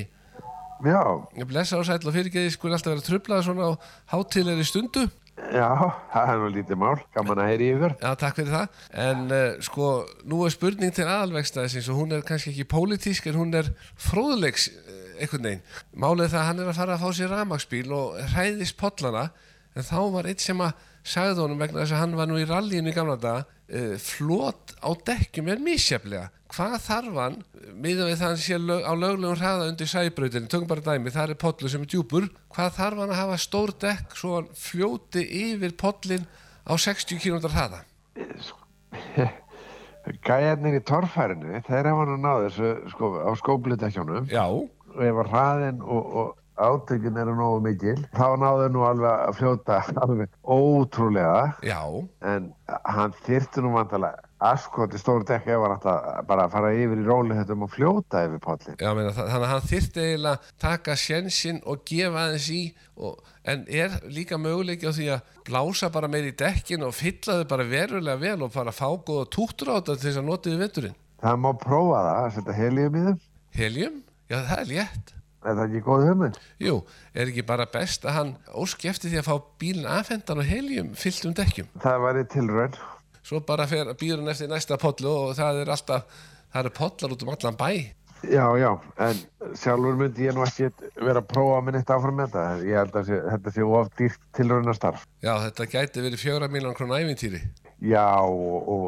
Já, 0.85 1.03
Ég 1.37 1.47
blessa 1.47 1.77
á 1.79 1.83
sæll 1.87 2.01
og 2.03 2.15
fyrirgeði 2.15 2.51
skulle 2.51 2.75
alltaf 2.75 2.95
vera 2.95 3.05
trublaða 3.05 3.45
svona 3.45 3.69
á 3.69 3.71
hátilegri 4.11 4.65
stundu. 4.67 5.05
já, 5.35 5.67
það 6.13 6.29
er 6.31 6.37
nú 6.41 6.49
lítið 6.55 6.77
mál, 6.79 6.97
gaman 7.15 7.41
að 7.43 7.49
heyri 7.51 7.69
yfir. 7.75 7.95
Já, 8.01 8.09
takk 8.19 8.37
fyrir 8.39 8.53
það. 8.53 8.81
En 9.05 9.23
uh, 9.27 9.39
sko, 9.63 9.89
nú 10.31 10.41
er 10.47 10.53
spurning 10.55 10.93
til 10.95 11.07
aðalvegstaðisins 11.07 11.89
og 11.91 11.99
hún 11.99 12.15
er 12.15 12.23
kannski 12.27 12.53
ekki 12.53 12.67
pólitísk 12.71 13.27
en 13.31 13.39
hún 13.39 13.51
er 13.59 13.71
fróðleiks 13.99 14.69
uh, 14.71 14.84
einhvern 15.19 15.49
veginn. 15.49 15.65
Málið 15.93 16.31
það 16.33 16.41
að 16.41 16.47
hann 16.49 16.61
er 16.63 16.71
að 16.71 16.79
fara 16.79 16.95
að 16.95 17.03
fá 17.05 17.17
sér 17.17 17.33
ramagsbíl 17.33 17.87
og 17.95 18.19
hræðist 18.33 18.77
pollana 18.79 19.25
en 19.75 19.87
þá 19.87 19.99
var 20.13 20.29
eitt 20.29 20.43
sem 20.43 20.61
að 20.63 20.85
sagði 21.05 21.43
honum 21.43 21.61
vegna 21.61 21.83
þess 21.83 21.95
að 21.95 22.01
hann 22.01 22.15
var 22.17 22.29
nú 22.29 22.39
í 22.41 22.47
rallíinu 22.49 22.91
í 22.91 22.95
gamla 22.95 23.17
daga 23.21 23.45
uh, 23.45 23.93
flot 24.01 24.73
á 24.81 24.89
dekkjum 25.09 25.51
er 25.53 25.61
misjaflega. 25.63 26.29
Hvað 26.55 26.75
þarf 26.85 27.19
hann, 27.19 27.37
miðað 27.73 28.09
við 28.09 28.19
það 28.19 28.25
að 28.25 28.31
hann 28.31 28.43
sé 28.43 28.59
lög, 28.61 28.83
á 28.85 28.93
löglegum 28.95 29.39
hraða 29.39 29.69
undir 29.71 29.89
sæbrautinni, 29.91 30.49
tökum 30.51 30.69
bara 30.69 30.85
dæmi, 30.85 31.13
það 31.13 31.33
er 31.33 31.39
pollu 31.41 31.71
sem 31.71 31.83
er 31.83 31.89
djúpur, 31.91 32.27
hvað 32.53 32.75
þarf 32.77 33.01
hann 33.01 33.13
að 33.15 33.21
hafa 33.21 33.39
stór 33.41 33.73
dekk 33.81 34.15
svo 34.19 34.35
hann 34.37 34.51
fljóti 34.59 35.25
yfir 35.41 35.73
pollin 35.81 36.29
á 36.63 36.73
60 36.77 37.19
km 37.21 37.49
hraða? 37.49 37.81
Gæjarnir 40.25 40.77
í 40.77 40.83
torfærinu, 40.85 41.59
þeir 41.65 41.89
hafa 41.89 42.05
nú 42.11 42.19
náð 42.21 42.43
þessu 42.45 42.71
sko, 42.93 43.11
á 43.25 43.31
skópludekjónum 43.41 44.29
Já, 44.29 44.45
ef 45.01 45.21
að 45.23 45.31
hraðin 45.31 45.83
og, 45.83 46.17
og 46.21 46.33
átökin 46.55 47.17
eru 47.19 47.33
nógu 47.35 47.63
mikil, 47.65 47.97
þá 48.15 48.37
náðu 48.39 48.69
nú 48.71 48.85
alveg 48.87 49.11
að 49.11 49.39
fljóta 49.39 49.81
alveg 50.05 50.37
ótrúlega 50.41 51.41
já, 51.65 51.81
en 52.23 52.47
hann 52.87 53.15
þyrfti 53.25 53.63
nú 53.63 53.73
vantalega 53.75 54.23
askoti 54.45 54.99
stór 54.99 55.25
dekk 55.27 55.49
ef 55.51 55.63
hann 55.65 55.75
að 55.75 56.07
bara 56.29 56.47
fara 56.51 56.71
yfir 56.75 57.01
í 57.01 57.05
róli 57.07 57.35
þetta 57.35 57.57
og 57.57 57.71
fljóta 57.73 58.23
yfir 58.27 58.41
pollin. 58.43 58.77
já, 58.79 58.89
meina, 58.95 59.11
þannig 59.17 59.35
að 59.35 59.51
hann 59.51 59.67
þyrfti 59.71 60.05
eiginlega 60.05 60.35
að 60.39 60.49
taka 60.65 60.97
sjensinn 61.03 61.61
og 61.65 61.83
gefa 61.91 62.23
aðeins 62.23 62.49
í 62.55 62.61
og, 62.95 63.19
en 63.43 63.67
er 63.67 63.99
líka 64.07 64.39
möguleiki 64.39 64.87
á 64.87 64.95
því 64.95 65.11
að 65.17 65.35
blása 65.49 65.91
bara 65.91 66.11
meir 66.11 66.31
í 66.31 66.35
dekkin 66.39 66.87
og 66.87 66.95
fylla 66.95 67.41
þau 67.41 67.47
bara 67.51 67.69
verulega 67.71 68.21
vel 68.21 68.47
og 68.47 68.55
bara 68.55 68.75
fá 68.75 68.87
góða 68.95 69.27
túttur 69.27 69.75
á 69.75 69.77
þetta 69.79 69.99
til 69.99 70.07
þess 70.07 70.23
að 70.23 70.29
nota 70.31 70.53
við 70.53 70.65
vetturinn. 70.65 70.99
Það 71.25 71.39
má 71.41 71.51
prófa 71.59 72.01
það, 72.05 72.17
að 72.23 72.35
setja 72.37 72.59
helium 72.59 72.95
í 72.95 73.05
þeim. 73.09 73.23
Helium? 73.55 74.01
Já, 74.25 74.39
það 74.41 74.59
er 74.59 74.69
létt. 74.71 75.11
Er 75.45 75.53
það 75.53 75.65
ekki 75.67 75.81
góð 75.85 76.03
hugmynd? 76.09 76.37
Jú, 76.63 76.77
er 77.13 77.29
ekki 77.29 77.43
bara 77.45 77.67
best 77.69 78.05
að 78.07 78.15
hann 78.15 78.31
óski 78.57 78.89
eftir 78.89 79.11
því 79.11 79.19
að 79.21 79.27
fá 79.27 79.35
bílinn 79.61 79.91
afhendan 79.93 80.41
og 80.41 80.47
heljum 80.49 80.87
fyllt 80.97 81.27
um 81.29 81.35
dekkjum? 81.37 81.67
Það 81.83 81.99
væri 82.07 82.23
tilraun. 82.33 82.79
Svo 83.25 83.41
bara 83.45 83.67
fer 83.69 83.91
bílinn 83.99 84.31
eftir 84.31 84.49
næsta 84.49 84.79
pollu 84.81 85.11
og 85.11 85.35
það 85.37 85.61
er 85.61 85.71
alltaf, 85.75 86.17
það 86.49 86.63
eru 86.63 86.73
pollar 86.79 87.13
út 87.13 87.25
um 87.27 87.31
allan 87.35 87.61
bæ. 87.61 87.69
Já, 88.25 88.45
já, 88.57 88.71
en 89.05 89.19
sjálfur 89.59 89.97
myndi 89.99 90.25
ég 90.25 90.33
nú 90.33 90.41
ekki 90.47 90.71
vera 90.97 91.21
að 91.21 91.27
prófa 91.29 91.59
að 91.59 91.65
minna 91.67 91.81
eitt 91.83 91.91
áfram 91.93 92.15
með 92.17 92.31
þetta. 92.33 92.45
Ég 92.65 92.79
held 92.79 92.95
að 92.97 93.09
sé, 93.11 93.19
þetta 93.35 93.53
sé 93.53 93.65
of 93.79 93.91
dýrt 93.99 94.23
tilraunastarf. 94.39 95.03
Já, 95.21 95.33
þetta 95.43 95.67
gæti 95.75 96.05
verið 96.07 96.23
fjóra 96.23 96.49
miljón 96.49 96.77
krónu 96.77 96.97
ævintýri. 96.97 97.43
Já, 97.85 98.07
og, 98.25 98.71
og 98.73 98.87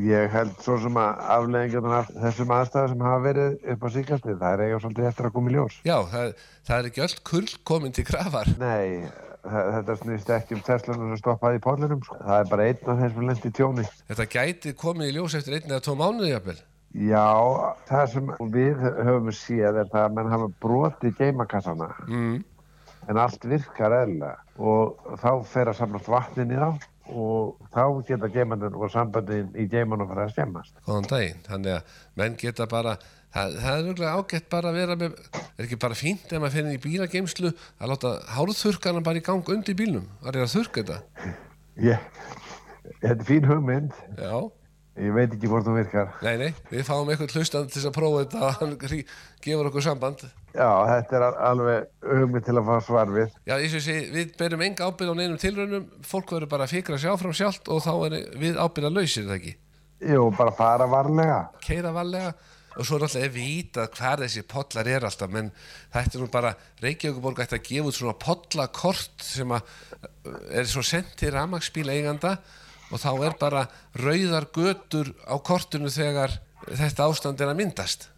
ég 0.00 0.30
held 0.32 0.54
svo 0.64 0.76
sem 0.82 0.96
að 1.00 1.22
afleðingarnar 1.36 1.96
af 2.02 2.10
þessum 2.24 2.52
aðstæðu 2.56 2.92
sem 2.94 3.02
hafa 3.06 3.22
verið 3.26 3.56
upp 3.74 3.84
á 3.84 3.88
síkastið, 3.96 4.36
það 4.40 4.52
er 4.54 4.62
eiga 4.66 4.80
svolítið 4.84 5.08
eftir 5.10 5.28
að 5.28 5.34
koma 5.38 5.50
í 5.50 5.54
ljós. 5.56 5.78
Já, 5.88 5.96
það, 6.12 6.32
það 6.68 6.78
er 6.82 6.88
ekki 6.90 7.04
öll 7.06 7.16
kull 7.30 7.50
komin 7.72 7.92
til 7.98 8.04
grafar. 8.08 8.50
Nei, 8.60 9.04
þa- 9.44 9.66
þetta 9.76 9.96
snýst 10.02 10.32
ekki 10.38 10.56
um 10.58 10.64
Teslanu 10.66 11.10
sem 11.12 11.20
stoppaði 11.22 11.60
í 11.60 11.64
pollinum. 11.68 12.02
Sko. 12.06 12.18
Það 12.24 12.40
er 12.44 12.50
bara 12.54 12.68
einn 12.70 12.82
af 12.94 12.98
þeim 13.02 13.14
sem 13.14 13.28
lendi 13.30 13.48
í 13.52 13.56
tjóni. 13.60 13.86
Þetta 14.08 14.28
gæti 14.34 14.74
komið 14.84 15.10
í 15.12 15.16
ljós 15.18 15.38
eftir 15.38 15.58
einn 15.58 15.70
eða 15.72 15.84
tvo 15.88 15.96
mánuði 16.00 16.32
jafnvel. 16.34 16.58
Já, 16.98 17.26
það 17.90 18.04
sem 18.14 18.30
við 18.54 18.78
höfum 19.04 19.32
séð 19.36 19.82
er 19.82 19.90
það 19.92 20.04
að 20.06 20.14
menn 20.16 20.30
hafa 20.32 20.46
brotið 20.64 21.18
geimakassana 21.18 21.90
Mm. 22.08 22.38
en 23.08 23.16
allt 23.20 23.44
virkar 23.44 23.92
eðlilega 23.92 24.38
og 24.58 24.96
þá 25.20 25.30
fer 25.44 25.68
að 25.68 25.76
samlast 25.82 26.08
vatnin 26.08 26.50
í 26.50 26.56
þá 26.56 26.80
og 27.08 27.68
þá 27.74 27.82
geta 28.08 28.28
geimandur 28.32 28.74
og 28.76 28.90
sambandin 28.92 29.48
í 29.56 29.68
geimanum 29.70 30.08
fara 30.10 30.26
að 30.26 30.34
skemmast. 30.34 30.74
Góðan 30.86 31.08
daginn. 31.10 31.40
Þannig 31.46 31.74
að 31.78 31.96
menn 32.20 32.36
geta 32.40 32.66
bara, 32.70 32.96
það, 33.34 33.56
það 33.62 33.78
er 33.78 33.86
nöglega 33.88 34.12
ágætt 34.18 34.48
bara 34.52 34.72
að 34.72 34.78
vera 34.82 34.98
með, 35.00 35.16
er 35.56 35.66
ekki 35.66 35.80
bara 35.86 35.98
fínt 35.98 36.28
ef 36.32 36.42
maður 36.42 36.56
fyrir 36.58 36.76
í 36.76 36.82
bílageimslu 36.84 37.52
að 37.54 37.92
láta 37.94 38.14
hárþurkana 38.36 39.04
bara 39.06 39.22
í 39.22 39.26
gang 39.28 39.52
undir 39.54 39.78
bílnum. 39.78 40.06
Það 40.22 40.34
er 40.34 40.46
að 40.46 40.54
þurka 40.56 40.84
þetta. 40.84 41.34
Ég, 41.88 42.08
þetta 42.98 43.14
er 43.14 43.26
fín 43.28 43.46
hugmynd, 43.48 43.98
Já. 44.18 44.34
Ég 44.98 45.12
veit 45.14 45.32
ekki 45.36 45.48
hvort 45.50 45.66
hún 45.68 45.76
virkar. 45.78 46.10
Nei, 46.26 46.34
nei, 46.40 46.48
við 46.72 46.82
fáum 46.88 47.08
eitthvað 47.12 47.34
hlustand 47.38 47.70
til 47.74 47.84
að 47.86 47.94
prófa 47.96 48.24
þetta 48.24 48.42
og 48.48 48.56
hann 48.60 48.74
gefur 49.44 49.70
okkur 49.70 49.84
samband. 49.86 50.24
Já, 50.56 50.68
þetta 50.90 51.18
er 51.20 51.24
al- 51.28 51.38
alveg 51.52 51.88
hugmynd 52.08 52.46
til 52.48 52.56
að 52.58 52.68
fá 52.70 52.76
svar 52.88 53.12
við. 53.14 53.32
Já, 53.46 53.54
ég 53.62 53.74
segi, 53.78 53.96
við 54.16 54.34
berum 54.40 54.66
enga 54.66 54.88
ábyrð 54.90 55.14
á 55.14 55.18
neinum 55.20 55.40
tilraunum, 55.42 55.88
fólk 56.08 56.34
verður 56.34 56.50
bara 56.56 56.66
að 56.68 56.74
fikra 56.78 56.98
sig 56.98 57.12
áfram 57.12 57.36
sjálft 57.36 57.70
og 57.70 57.82
þá 57.84 57.92
er 58.10 58.18
við 58.42 58.58
ábyrða 58.58 58.92
lausir 58.98 59.26
það 59.28 59.38
ekki. 59.40 59.56
Jú, 60.12 60.28
bara 60.38 60.54
fara 60.54 60.86
varlega. 60.90 61.40
Keira 61.64 61.90
varlega 61.94 62.34
og 62.78 62.86
svo 62.86 62.94
er 63.00 63.04
alltaf 63.08 63.32
vitað 63.34 63.88
hvar 63.98 64.20
þessi 64.22 64.42
pollar 64.46 64.86
er 64.86 65.02
alltaf, 65.08 65.30
menn 65.34 65.48
þetta 65.90 66.14
er 66.14 66.22
nú 66.22 66.28
bara, 66.30 66.52
Reykjavíkuborg 66.84 67.40
ætti 67.42 67.56
að 67.58 67.64
gefa 67.66 67.90
út 67.90 67.96
svona 67.96 68.14
pollakort 68.22 69.24
sem 69.26 69.54
að 69.56 69.72
er 70.60 70.68
svo 70.70 70.84
sendt 70.86 71.16
til 71.18 71.32
ramagsbíla 71.34 71.96
eiganda 71.96 72.36
og 72.92 73.00
þá 73.02 73.10
er 73.28 73.36
bara 73.40 73.66
rauðar 74.00 74.46
götur 74.54 75.12
á 75.28 75.34
kortinu 75.44 75.90
þegar 75.92 76.38
þetta 76.68 77.06
ástand 77.08 77.40
er 77.44 77.52
að 77.52 77.60
myndast. 77.62 78.08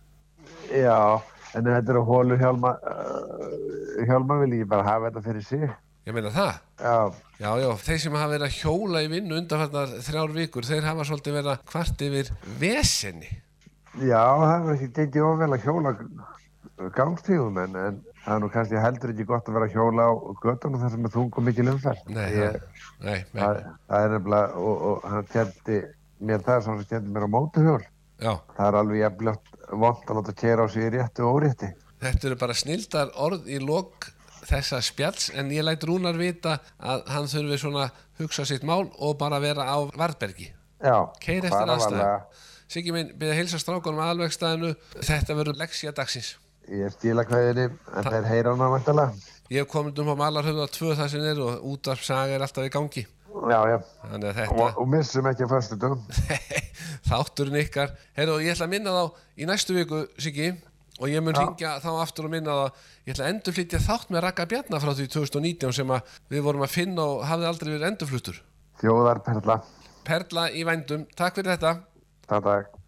Já, 0.70 1.18
en 1.59 1.66
þetta 1.66 1.94
eru 1.94 2.04
hólu 2.06 2.38
hjálma, 2.40 2.76
uh, 2.87 4.02
hjálma 4.06 4.40
vil 4.44 4.61
ég 4.61 4.68
bara 4.70 4.87
hafa 4.87 5.11
þetta 5.11 5.24
fyrir 5.26 5.46
sig. 5.46 5.68
Ég 6.09 6.14
meina 6.16 6.30
það. 6.33 6.54
Já, 6.80 6.96
Já, 7.40 7.50
já, 7.56 7.68
þeir 7.80 8.00
sem 8.02 8.16
hafa 8.18 8.30
verið 8.35 8.46
að 8.46 8.56
hjóla 8.61 9.00
í 9.00 9.06
vinnu 9.09 9.37
undanfarnar 9.40 9.92
þrjár 10.04 10.33
vikur, 10.35 10.66
þeir 10.68 10.85
hafa 10.85 11.06
svolítið 11.09 11.37
verið 11.38 11.52
að 11.54 11.62
kvart 11.70 12.02
yfir 12.04 12.30
vesenni. 12.61 13.30
já, 13.96 14.20
það 14.20 14.68
er 14.68 14.74
ekki 14.74 14.88
gengið 14.98 15.24
ofvel 15.24 15.48
að 15.56 15.64
hjóla 15.64 15.92
gangstíðum 16.96 17.59
en, 17.61 17.76
en 17.76 17.96
það 18.24 18.35
er 18.35 18.42
nú 18.44 18.50
kannski 18.52 18.80
heldur 18.80 19.12
ekki 19.14 19.26
gott 19.28 19.48
að 19.48 19.56
vera 19.56 19.68
að 19.68 19.74
hjóla 19.76 20.06
á 20.09 20.12
göttunum 20.44 20.80
þar 20.83 20.92
sem 20.94 21.09
er 21.09 21.14
þung 21.16 21.33
og 21.40 21.46
mikil 21.48 21.66
umferð. 21.72 22.04
Nei, 22.12 22.28
það, 22.37 22.61
nei, 23.01 23.25
nei, 23.33 23.41
það, 23.41 23.63
það 23.89 24.07
er 24.07 24.15
nefnilega, 24.15 24.61
og, 24.61 24.85
og 24.91 25.09
hann 25.13 25.29
kendi 25.33 25.81
mér 26.21 26.45
það 26.47 26.63
sem 26.65 26.77
hann 26.77 26.89
kendi 26.93 27.15
mér 27.15 27.27
á 27.27 27.31
mótuhjól. 27.37 27.83
já. 28.21 28.33
Það 28.57 28.67
er 28.67 28.79
alveg 28.81 29.03
jafnljótt 29.05 29.53
vond 29.71 30.07
að 30.07 30.21
láta 30.21 30.37
kera 30.43 30.65
á 30.65 30.67
sig 30.73 30.87
í 30.87 30.93
réttu 30.97 31.27
og 31.27 31.41
órétti. 31.41 31.71
Þetta 32.01 32.31
eru 32.31 32.41
bara 32.41 32.57
snildar 32.57 33.13
orð 33.21 33.49
í 33.49 33.59
lok 33.61 34.11
þessa 34.49 34.81
spjalls 34.85 35.31
en 35.37 35.51
ég 35.53 35.65
læt 35.67 35.85
Rúnar 35.85 36.17
vita 36.17 36.59
að 36.79 37.03
hann 37.13 37.29
þurfi 37.29 37.59
svona 37.61 37.91
hugsa 38.21 38.47
sitt 38.49 38.65
mál 38.67 38.87
og 38.99 39.19
bara 39.21 39.41
vera 39.43 39.67
á 39.69 39.79
Varbergi. 39.97 40.49
Já, 40.81 40.97
Keir 41.21 41.45
eftir 41.45 41.69
varlega. 41.69 42.15
Siggi 42.71 42.93
minn, 42.95 43.11
byrja 43.19 43.35
að 43.35 43.41
hilsa 43.43 43.59
strákunum 43.61 44.01
að 44.01 44.13
alvegstæðinu. 44.15 44.71
Þetta 45.03 45.37
verður 45.37 45.59
leksja 45.61 45.93
dagsins. 45.93 46.37
Ég 46.71 46.93
stíla 46.95 47.25
kvæðinni, 47.27 47.67
en 47.99 48.07
þeir 48.07 48.29
heyra 48.31 48.55
hana 48.55 48.69
vantalega. 48.71 49.30
Ég 49.51 49.65
hef 49.65 49.71
komið 49.73 49.99
um 50.05 50.13
á 50.15 50.21
malarhöfðu 50.21 50.63
að 50.63 50.75
tvö 50.77 50.93
það 50.95 51.09
sem 51.11 51.25
er 51.27 51.41
og 51.43 51.65
útvarpsaga 51.73 52.37
er 52.37 52.45
alltaf 52.47 52.69
í 52.69 52.71
gangi. 52.71 53.03
Já, 53.31 53.59
já. 53.67 53.77
Að 54.07 54.15
Og, 54.15 54.35
þetta, 54.37 54.69
og 54.79 54.89
missum 54.91 55.27
ekki 55.31 55.47
að 55.47 55.53
föstu 55.55 55.79
dögum. 55.81 56.05
þátturinn 57.11 57.61
ykkar. 57.65 57.95
Herru, 58.19 58.39
ég 58.45 58.55
ætla 58.55 58.69
að 58.69 58.75
minna 58.77 58.95
þá 58.95 59.21
í 59.43 59.49
næstu 59.51 59.77
viku, 59.77 60.03
Siggi, 60.23 60.51
og 61.01 61.11
ég 61.11 61.25
mun 61.25 61.35
ringja 61.39 61.77
þá 61.83 61.91
aftur 61.99 62.29
og 62.29 62.35
minna 62.35 62.57
þá. 62.61 62.83
Ég 63.07 63.15
ætla 63.15 63.27
að 63.27 63.35
endurflytja 63.35 63.83
þátt 63.87 64.15
með 64.15 64.25
Raka 64.27 64.49
Bjarnar 64.51 64.85
frá 64.85 64.93
því 64.95 65.09
2019 65.17 65.79
sem 65.81 65.95
við 66.31 66.45
vorum 66.47 66.67
að 66.67 66.77
finna 66.77 67.07
og 67.07 67.25
hafði 67.31 67.51
aldrei 67.51 67.73
verið 67.73 67.89
endurfluttur. 67.93 68.43
Þjóðarperla. 68.83 69.63
Perla 70.07 70.51
í 70.55 70.67
vændum. 70.67 71.09
Takk 71.19 71.41
fyrir 71.41 71.57
þetta. 71.57 71.75
Takk, 72.31 72.80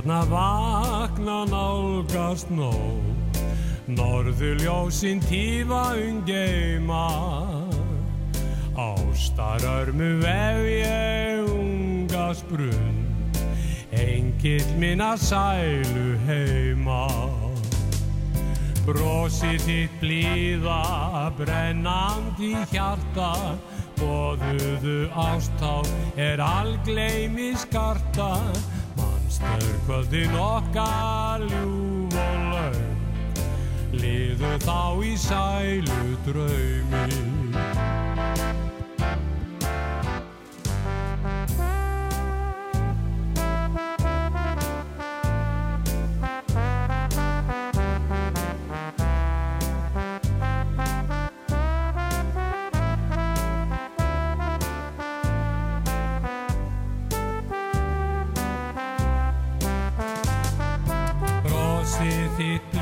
Minningarna 0.00 0.24
vakna 0.30 1.44
nálgast 1.44 2.48
nóg 2.48 3.04
Norðurljósin 3.86 5.20
tífa 5.20 5.92
ungeima 5.94 7.08
Ástarörmu 8.76 10.20
vef 10.22 10.64
ég 10.64 11.44
unga 11.52 12.32
sprunn. 12.32 13.04
Engill 13.92 14.64
minna 14.78 15.16
sælu 15.16 16.16
heima. 16.24 17.04
Brosið 18.86 19.60
þitt 19.66 20.00
blíða, 20.00 20.80
brennandi 21.36 22.54
hjarta. 22.72 23.58
Boðuðu 24.00 25.10
ástá 25.12 25.82
er 26.16 26.40
algleimi 26.40 27.52
skarta 27.58 28.38
Mannstur 29.40 29.76
kvöldin 29.86 30.34
okkar 30.36 31.40
ljúf 31.40 32.14
og 32.14 32.40
laung 32.52 32.98
Liðu 33.92 34.52
þá 34.64 34.80
í 35.04 35.14
sælu 35.18 36.16
draumi 36.26 37.06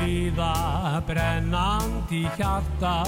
blíða, 0.09 1.01
brennandi 1.05 2.23
hjarta 2.37 3.03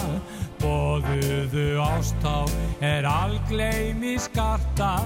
Boðuðu 0.61 1.79
ástá 1.81 2.45
er 2.81 3.05
algleimi 3.09 4.17
skarta. 4.21 5.01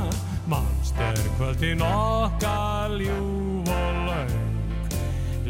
Mannstur 0.52 1.22
kvöldin 1.38 1.82
okkar 1.82 2.92
ljúf 3.00 3.72
og 3.72 4.02
laung 4.10 4.92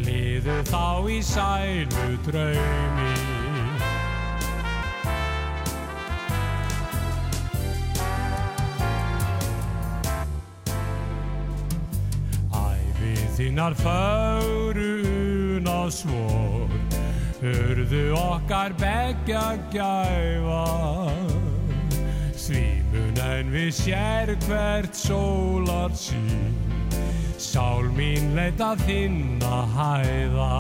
Liðu 0.06 0.60
þá 0.70 1.10
í 1.10 1.18
sælu 1.26 2.06
draumi. 2.28 3.16
Æfi 12.54 13.16
þínar 13.40 13.74
fögrun 13.82 14.86
og 14.86 14.95
svor 15.96 16.70
Hörðu 17.42 18.06
okkar 18.20 18.76
begja 18.80 19.48
gæfa 19.74 20.64
Svímun 22.46 23.18
en 23.26 23.48
við 23.50 23.72
sér 23.74 24.30
hvert 24.46 24.94
sólar 24.94 25.94
sín. 25.98 26.52
Sál 27.42 27.88
mín 27.96 28.36
leita 28.38 28.76
þinna 28.84 29.64
hæða. 29.74 30.52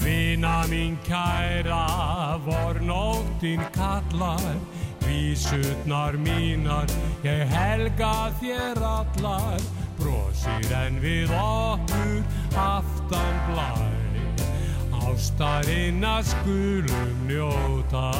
Vina 0.00 0.62
mín 0.70 0.96
kæra 1.04 2.38
vor 2.46 2.80
nóttin 2.80 3.60
kallar. 3.76 4.56
Vísutnar 5.04 6.16
mínar 6.16 6.88
ég 7.26 7.44
helga 7.52 8.32
þér 8.40 8.80
allar. 8.80 9.60
Brosir 10.00 10.72
en 10.86 11.02
við 11.04 11.36
okkur 11.36 12.22
aftan 13.12 13.36
blæ. 13.48 13.68
Ástarinna 14.92 16.22
skulum 16.22 17.28
njóta. 17.28 18.12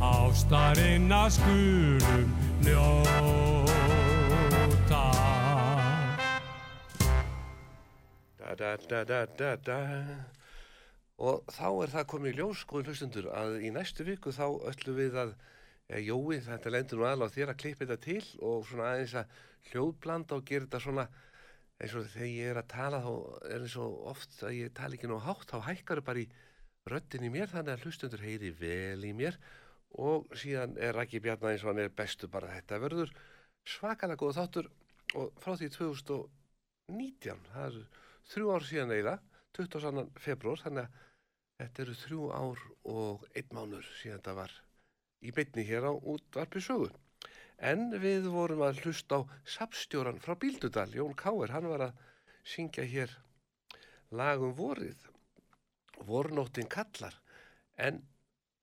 Ástarinna 0.00 1.30
skulum 1.30 2.28
njóta. 2.60 3.64
Da, 8.58 9.26
da, 9.38 9.56
da. 9.56 9.80
Og 11.18 11.42
þá 11.48 11.68
er 11.82 11.90
það 11.94 12.06
komið 12.10 12.30
í 12.30 12.36
ljós, 12.38 12.60
skoðin 12.62 12.90
hlustundur, 12.90 13.26
að 13.30 13.60
í 13.62 13.70
næstu 13.74 14.04
viku 14.04 14.32
þá 14.34 14.46
öllum 14.50 14.96
við 14.98 15.18
að, 15.22 15.34
ja, 15.88 15.98
Jói, 16.02 16.40
þetta 16.42 16.72
lendur 16.74 17.00
nú 17.00 17.06
aðla 17.06 17.28
á 17.30 17.34
þér 17.34 17.52
að 17.52 17.60
klippa 17.62 17.86
þetta 17.86 17.98
til 18.02 18.24
og 18.42 18.66
svona 18.66 18.88
aðeins 18.92 19.14
að 19.20 19.38
hljóðblanda 19.70 20.36
og 20.36 20.46
gera 20.48 20.66
þetta 20.66 20.82
svona, 20.82 21.06
eins 21.84 21.94
og 21.98 22.08
þegar 22.14 22.30
ég 22.30 22.50
er 22.50 22.60
að 22.60 22.70
tala 22.72 23.02
þá 23.04 23.12
er 23.50 23.64
eins 23.64 23.76
og 23.80 23.98
oft 24.14 24.38
að 24.42 24.56
ég 24.58 24.72
tala 24.76 24.96
ekki 24.96 25.10
nú 25.10 25.20
hátt, 25.22 25.50
þá 25.50 25.68
hækkar 25.68 26.00
það 26.00 26.08
bara 26.08 26.22
í 26.24 26.28
röddin 26.90 27.26
í 27.28 27.30
mér, 27.32 27.50
þannig 27.52 27.74
að 27.74 27.84
hlustundur 27.84 28.24
heyri 28.24 28.50
vel 28.58 29.04
í 29.04 29.12
mér 29.16 29.38
og 30.04 30.32
síðan 30.36 30.74
er 30.82 30.96
Rækki 30.96 31.20
Bjarnar 31.22 31.54
eins 31.54 31.64
og 31.64 31.70
hann 31.70 31.84
er 31.84 31.92
bestu 31.94 32.28
bara 32.30 32.50
þetta 32.50 32.80
verður 32.82 33.12
svakalega 33.68 34.20
góð 34.20 34.40
þáttur 34.40 34.70
og 35.14 35.30
frá 35.40 35.54
því 35.60 35.70
2019, 35.76 37.46
það 37.52 37.64
er 37.68 38.02
þrjú 38.32 38.50
ár 38.50 38.66
síðan 38.66 38.94
eiginlega, 38.96 39.18
22. 39.54 40.06
februar, 40.24 40.62
þannig 40.64 40.88
að 40.88 41.00
þetta 41.62 41.84
eru 41.84 41.96
þrjú 42.00 42.28
ár 42.34 42.64
og 42.90 43.26
einn 43.38 43.54
mánur 43.54 43.88
síðan 44.00 44.18
þetta 44.18 44.36
var 44.40 44.56
í 45.24 45.32
beinni 45.36 45.64
hér 45.68 45.88
á 45.88 45.92
útvarpi 45.94 46.62
sögu. 46.64 46.90
En 47.58 47.90
við 48.02 48.26
vorum 48.32 48.64
að 48.66 48.82
hlusta 48.84 49.22
á 49.22 49.30
sapstjóran 49.46 50.20
frá 50.20 50.34
Bíldudal, 50.34 50.90
Jón 50.94 51.14
Káir, 51.14 51.52
hann 51.54 51.68
var 51.70 51.88
að 51.88 52.00
syngja 52.44 52.84
hér 52.84 53.12
lagum 54.14 54.54
vorið, 54.54 54.98
vornóttin 56.06 56.68
kallar, 56.70 57.14
en 57.76 58.02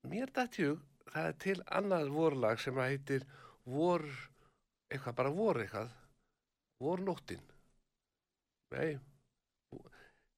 mér 0.08 0.30
dætti 0.34 0.68
hug, 0.68 0.82
það 1.12 1.28
er 1.28 1.38
til 1.44 1.56
annað 1.78 2.12
vorlag 2.14 2.60
sem 2.60 2.78
að 2.78 2.92
heitir 2.92 3.26
vor, 3.64 4.04
eitthvað 4.88 5.18
bara 5.18 5.32
vor 5.36 5.60
eitthvað, 5.60 5.90
vornóttin. 6.82 7.42
Nei, 8.72 8.98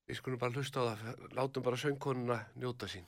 við 0.09 0.19
skulum 0.19 0.41
bara 0.41 0.59
hlusta 0.59 0.83
á 0.83 0.95
það, 0.95 1.29
látum 1.39 1.67
bara 1.67 1.81
söngkonuna 1.81 2.41
njóta 2.59 2.91
sín. 2.91 3.07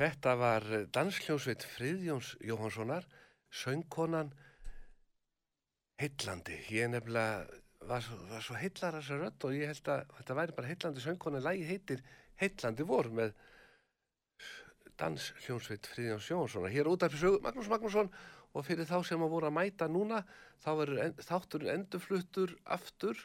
Þetta 0.00 0.32
var 0.36 0.64
dansljónsveit 0.92 1.62
Friðjóns 1.64 2.34
Jóhanssonar, 2.44 3.06
söngkonan 3.48 4.28
Heillandi. 6.02 6.58
Ég 6.68 6.90
nefnilega 6.92 7.46
var 7.88 8.04
svo, 8.04 8.18
var 8.28 8.44
svo 8.44 8.58
heillar 8.60 8.98
þessa 8.98 9.16
rödd 9.22 9.46
og 9.48 9.56
ég 9.56 9.72
held 9.72 9.88
að 9.88 10.12
þetta 10.18 10.36
væri 10.36 10.56
bara 10.58 10.68
heillandi 10.68 11.00
söngkonan. 11.06 11.46
Lægi 11.46 11.64
heitir 11.70 12.04
Heillandi 12.42 12.84
vor 12.92 13.08
með 13.08 13.32
dansljónsveit 15.00 15.88
Friðjóns 15.94 16.28
Jóhanssonar. 16.28 16.76
Hér 16.76 16.92
út 16.92 17.08
af 17.08 17.16
sögu 17.16 17.40
Magnús 17.40 17.72
Magnússon 17.72 18.12
og 18.52 18.68
fyrir 18.68 18.84
þá 18.84 18.98
sem 19.08 19.24
að 19.24 19.32
voru 19.32 19.48
að 19.48 19.56
mæta 19.62 19.88
núna 19.88 20.26
þá 20.60 20.70
verður 20.82 21.04
en, 21.06 21.16
þátturinn 21.24 21.72
endurfluttur 21.78 22.52
aftur 22.68 23.16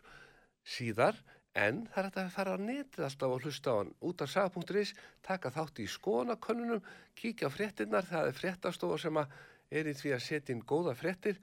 síðar 0.63 1.19
en 1.55 1.85
það 1.87 1.99
er 1.99 2.07
hægt 2.09 2.17
að 2.19 2.31
fara 2.35 2.55
á 2.55 2.59
netið 2.59 3.05
alltaf 3.07 3.33
og 3.33 3.43
hlusta 3.45 3.71
á 3.71 3.75
hann 3.79 3.91
út 4.03 4.21
af 4.21 4.31
saga.is, 4.31 4.93
taka 5.23 5.51
þátt 5.55 5.79
í 5.79 5.87
skoðanakönnunum, 5.87 6.81
kíkja 7.15 7.47
á 7.47 7.55
fréttinnar, 7.55 8.07
það 8.09 8.31
er 8.31 8.39
fréttastofa 8.39 8.97
sem 8.99 9.19
er 9.23 9.87
í 9.87 9.93
því 9.95 10.15
að 10.15 10.25
setja 10.25 10.55
inn 10.55 10.65
góða 10.67 10.95
fréttir 10.99 11.39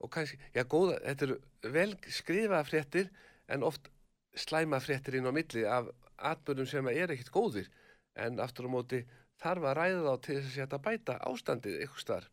og 0.00 0.12
kannski, 0.14 0.38
já 0.54 0.62
góða, 0.64 1.00
þetta 1.02 1.26
eru 1.26 1.72
vel 1.74 1.90
skrifaða 2.06 2.62
fréttir 2.68 3.10
en 3.50 3.66
oft 3.66 3.90
slæma 4.38 4.78
fréttir 4.80 5.18
inn 5.18 5.26
á 5.26 5.34
milli 5.34 5.66
af 5.66 5.90
atbyrðum 6.30 6.68
sem 6.70 6.88
er 6.92 7.10
ekkit 7.10 7.32
góðir 7.34 7.70
en 8.14 8.38
aftur 8.40 8.70
á 8.70 8.74
móti 8.74 9.02
þarf 9.40 9.66
að 9.66 9.76
ræða 9.80 10.00
þá 10.06 10.24
til 10.26 10.38
þess 10.38 10.54
að 10.54 10.60
þetta 10.62 10.82
bæta 10.86 11.18
ástandið 11.26 11.82
ykkur 11.86 12.04
starf 12.04 12.30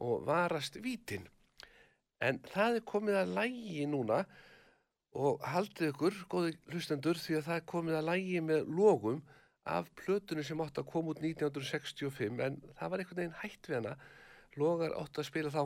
og 0.00 0.24
varast 0.26 0.78
vítin. 0.80 1.26
En 2.20 2.40
það 2.52 2.78
er 2.78 2.86
komið 2.88 3.18
að 3.20 3.34
lægi 3.36 3.86
núna 3.88 4.22
og 5.18 5.42
haldið 5.42 5.90
ykkur, 5.90 6.16
góði 6.30 6.56
hlustendur, 6.70 7.18
því 7.18 7.40
að 7.40 7.46
það 7.48 7.68
komið 7.72 7.98
að 7.98 8.08
lægi 8.10 8.42
með 8.46 8.68
logum 8.78 9.22
af 9.70 9.90
plötunni 9.98 10.44
sem 10.46 10.60
átt 10.62 10.78
að 10.80 10.90
koma 10.92 11.14
út 11.14 11.22
1965 11.22 12.40
en 12.44 12.60
það 12.78 12.92
var 12.92 13.02
einhvern 13.02 13.20
veginn 13.20 13.40
hætt 13.42 13.68
við 13.68 13.78
hana. 13.80 13.96
Logar 14.58 14.94
átt 14.98 15.18
að 15.18 15.28
spila 15.28 15.52
þá 15.54 15.64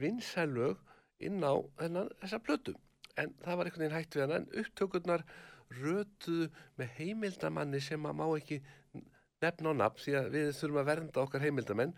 vinsælög 0.00 0.80
inn 1.24 1.44
á 1.44 1.54
þennan, 1.80 2.10
þessa 2.22 2.40
plötu. 2.44 2.74
En 3.16 3.36
það 3.44 3.60
var 3.60 3.68
einhvern 3.68 3.84
veginn 3.86 3.98
hætt 3.98 4.16
við 4.16 4.26
hana 4.26 4.40
en 4.40 4.50
upptökurnar 4.62 5.26
rötuðu 5.76 6.48
með 6.78 6.96
heimildamanni 6.98 7.80
sem 7.82 8.08
að 8.08 8.18
má 8.18 8.26
ekki 8.28 8.60
nefna 9.42 9.72
á 9.76 9.80
nafn 9.82 10.02
því 10.02 10.16
að 10.18 10.28
við 10.34 10.50
þurfum 10.56 10.80
að 10.80 10.90
vernda 10.90 11.22
okkar 11.22 11.44
heimildamenn 11.44 11.94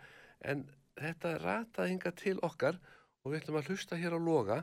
en 0.50 0.64
þetta 0.98 1.34
rataði 1.42 1.92
hinga 1.94 2.12
til 2.18 2.36
okkar 2.46 2.78
og 3.22 3.32
við 3.32 3.42
ætlum 3.42 3.58
að 3.60 3.70
hlusta 3.70 3.98
hér 4.00 4.16
á 4.16 4.20
loga 4.20 4.58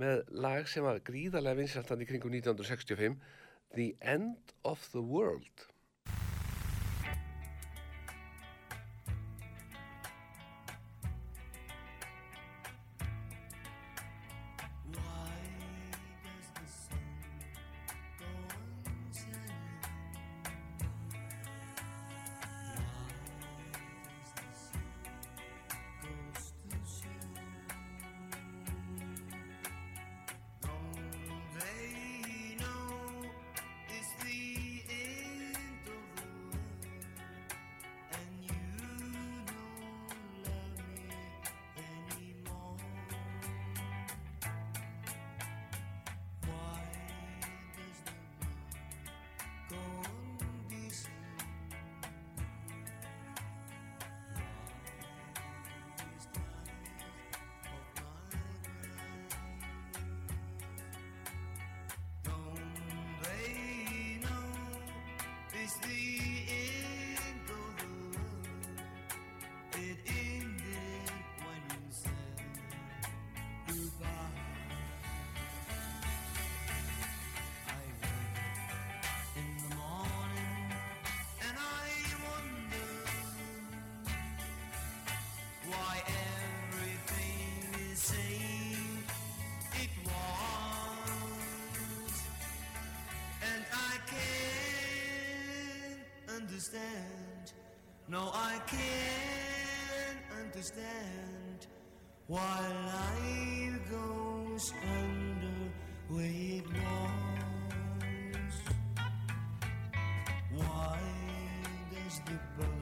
með 0.00 0.22
lag 0.44 0.68
sem 0.70 0.84
var 0.86 1.02
gríðarlega 1.04 1.58
vinsæltan 1.60 2.00
í 2.00 2.08
kringum 2.08 2.32
1965 2.38 3.18
The 3.76 3.92
End 4.00 4.54
of 4.68 4.88
the 4.92 5.02
World 5.04 5.66
No, 98.08 98.30
I 98.34 98.58
can't 98.66 100.18
understand 100.44 101.66
why 102.26 102.60
life 102.86 103.90
goes 103.90 104.72
under 104.82 105.72
where 106.08 106.26
it 106.26 106.66
was. 106.66 108.54
Why 110.54 110.98
does 111.94 112.20
the 112.26 112.38
bird 112.58 112.81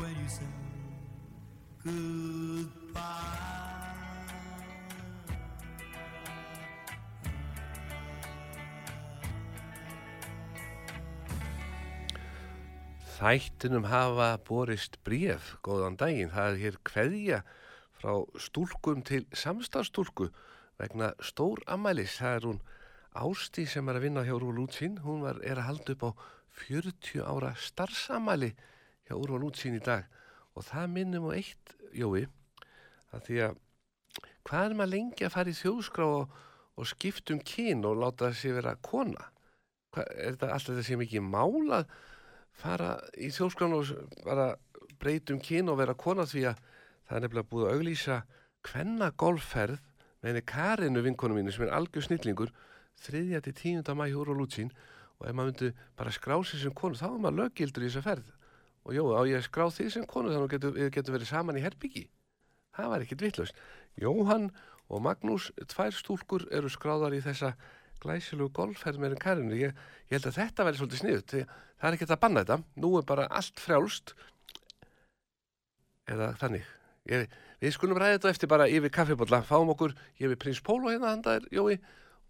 when 0.00 0.16
you 0.16 0.28
said 0.28 0.60
Þættinum 13.20 13.84
hafa 13.84 14.38
borist 14.48 14.94
bréf, 15.04 15.54
góðan 15.60 15.98
daginn. 16.00 16.30
Það 16.32 16.46
er 16.50 16.60
hér 16.62 16.76
kveðja 16.88 17.40
frá 18.00 18.14
stúlkum 18.40 19.02
til 19.04 19.26
samstarfstúlku 19.36 20.30
vegna 20.80 21.10
stór 21.20 21.60
ammælis. 21.68 22.16
Það 22.16 22.36
er 22.38 22.46
hún 22.48 22.62
Ásti 23.20 23.66
sem 23.68 23.88
er 23.92 23.98
að 23.98 24.06
vinna 24.06 24.24
hjá 24.24 24.32
Úrval 24.38 24.62
Útsýn. 24.64 25.00
Hún 25.04 25.20
var, 25.26 25.40
er 25.44 25.60
að 25.60 25.68
halda 25.68 25.96
upp 25.96 26.06
á 26.08 26.10
40 26.64 27.20
ára 27.28 27.52
starfsamæli 27.60 28.54
hjá 29.10 29.16
Úrval 29.18 29.48
Útsýn 29.50 29.76
í 29.76 29.82
dag. 29.82 30.06
Og 30.54 30.64
það 30.66 30.94
minnum 30.94 31.26
á 31.28 31.34
eitt, 31.34 31.74
Jói, 31.90 32.28
að 33.10 33.26
því 33.26 33.42
að 33.48 33.58
hvað 34.46 34.64
er 34.64 34.78
maður 34.78 34.94
lengi 34.94 35.26
að 35.26 35.34
fara 35.34 35.50
í 35.50 35.58
þjóðskrá 35.58 36.06
og, 36.06 36.38
og 36.78 36.88
skipta 36.88 37.34
um 37.34 37.42
kyn 37.42 37.82
og 37.84 37.98
láta 37.98 38.30
þessi 38.30 38.54
vera 38.54 38.76
kona? 38.78 39.26
Hva, 39.90 40.06
er 40.14 40.36
þetta 40.36 40.54
alltaf 40.54 40.78
þessi 40.78 40.98
mikið 41.00 41.26
málað? 41.26 41.90
fara 42.60 42.96
í 43.18 43.30
þjóðskránu 43.32 43.80
og 43.80 44.16
bara 44.24 44.50
breytum 45.00 45.40
kyn 45.42 45.70
og 45.72 45.78
vera 45.80 45.96
kona 45.98 46.26
því 46.28 46.46
að 46.50 46.62
það 47.08 47.16
er 47.16 47.24
nefnilega 47.24 47.50
búið 47.52 47.66
að 47.66 47.76
auglýsa 47.76 48.18
hvenna 48.68 49.10
golfferð 49.20 49.78
með 50.20 50.30
henni 50.30 50.44
Karinu 50.50 51.04
vinkonu 51.04 51.38
mínu 51.38 51.54
sem 51.54 51.66
er 51.66 51.74
algjör 51.76 52.06
snillingur 52.06 52.52
3. 53.00 53.22
til 53.46 53.54
10. 53.54 53.94
mæ 53.96 54.10
hóru 54.12 54.34
og 54.34 54.42
lútsín 54.42 54.72
og 55.20 55.28
ef 55.28 55.36
maður 55.36 55.52
myndi 55.52 55.70
bara 55.96 56.12
skrá 56.12 56.36
sig 56.44 56.60
sem 56.60 56.74
konu 56.76 56.98
þá 56.98 57.08
er 57.08 57.22
maður 57.22 57.38
löggildur 57.44 57.86
í 57.86 57.88
þessa 57.88 58.04
ferð 58.04 58.28
og 58.86 58.96
jó, 58.96 59.04
á 59.12 59.20
ég 59.28 59.40
að 59.40 59.46
skrá 59.48 59.66
þig 59.74 59.92
sem 59.92 60.08
konu 60.08 60.32
þannig 60.32 60.56
að 60.56 60.78
við 60.78 60.90
getum 60.94 61.16
verið 61.18 61.30
saman 61.30 61.60
í 61.60 61.64
herbyggi 61.64 62.08
það 62.76 62.92
var 62.92 63.04
ekkit 63.04 63.24
vitlaust. 63.24 63.60
Jóhann 64.00 64.48
og 64.90 65.04
Magnús, 65.04 65.50
tvær 65.70 65.94
stúlkur 65.94 66.46
eru 66.54 66.70
skráðar 66.72 67.14
í 67.16 67.22
þessa 67.24 67.54
glæsilugu 68.00 68.52
golfferð 68.56 69.00
með 69.00 69.10
henni 69.12 69.22
Karinu 69.22 69.58
ég, 69.58 69.76
ég 70.08 70.16
held 70.16 70.30
að 70.30 70.38
þetta 70.38 70.66
verði 70.66 70.80
svolítið 70.80 71.02
sniðut 71.02 71.34
því 71.34 71.44
það 71.44 71.88
er 71.88 71.96
ekkert 71.96 72.14
að 72.14 72.22
banna 72.24 72.44
þetta. 72.44 72.58
Nú 72.80 72.92
er 72.98 73.06
bara 73.08 73.28
allt 73.28 73.60
frjálst. 73.60 74.14
Eða 76.10 76.30
þannig. 76.40 76.70
Ég, 77.10 77.26
við 77.60 77.74
skulum 77.76 78.00
ræða 78.00 78.16
þetta 78.18 78.32
eftir 78.34 78.50
bara 78.50 78.68
yfir 78.70 78.94
kaffibólla 78.94 79.42
fáum 79.46 79.72
okkur, 79.74 79.94
við 80.18 80.38
prins 80.40 80.62
Pólo 80.64 80.90
hérna 80.90 81.14
handa 81.14 81.36
þér, 81.38 81.50
Jói, 81.54 81.76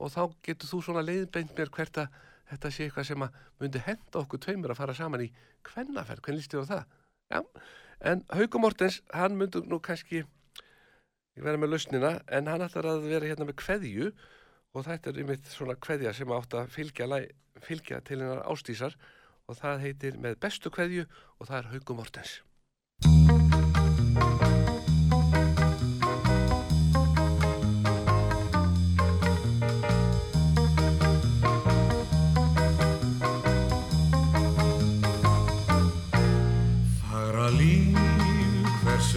og 0.00 0.12
þá 0.12 0.22
getur 0.46 0.70
þú 0.70 0.82
svona 0.84 1.04
leiðbeint 1.06 1.54
mér 1.56 1.72
hvert 1.74 2.02
að 2.02 2.20
þetta 2.50 2.72
sé 2.74 2.86
eitthvað 2.86 3.08
sem 3.10 3.24
að 3.26 3.38
myndi 3.62 3.82
henda 3.86 4.22
okkur 4.22 4.42
tveimur 4.44 4.74
að 4.74 4.80
fara 4.80 4.96
saman 4.98 5.24
í 5.24 5.30
kvennaferð, 5.66 6.24
hvernig 6.24 6.42
líst 6.42 6.54
þér 6.54 6.66
á 6.66 6.70
það? 6.72 6.98
Já, 7.30 7.40
en 8.10 8.24
Hauko 8.34 8.62
Mortens, 8.62 9.00
hann 9.14 9.38
myndi 9.38 9.62
nú 9.70 9.78
kannski 9.84 10.24
ég 10.24 11.46
verða 11.46 11.62
með 11.62 11.74
lausnina, 11.74 12.12
en 12.28 12.50
hann 12.50 12.66
ætlar 12.66 12.90
að 12.90 13.08
vera 13.08 13.30
hérna 13.30 13.46
með 13.48 13.60
kveðju 13.62 14.10
og 14.74 14.86
þetta 14.86 15.10
er 15.10 15.22
einmitt 15.22 15.50
svona 15.50 15.78
kveðja 15.78 16.14
sem 16.16 16.34
átt 16.34 16.58
að 16.58 16.70
fylgja, 16.74 17.08
fylgja 17.64 18.02
til 18.06 18.20
hennar 18.20 18.44
ástísar 18.50 18.98
og 19.50 19.58
það 19.58 19.82
heitir 19.86 20.20
með 20.22 20.38
bestu 20.42 20.70
kveðju 20.74 21.06
og 21.38 21.48
það 21.48 21.58
er 21.60 21.70
Hauku 21.74 21.98
Mortens. 21.98 22.40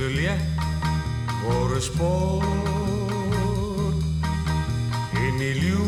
Hversu 0.03 0.15
létt 0.15 0.41
voru 1.43 1.79
spór 1.79 2.43
inn 5.15 5.39
í 5.39 5.51
ljú, 5.59 5.85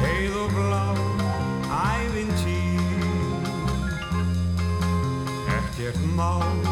heið 0.00 0.36
og 0.38 0.54
blá, 0.54 0.86
ævintýr. 1.98 3.48
Ekkert 5.58 6.02
mál, 6.14 6.69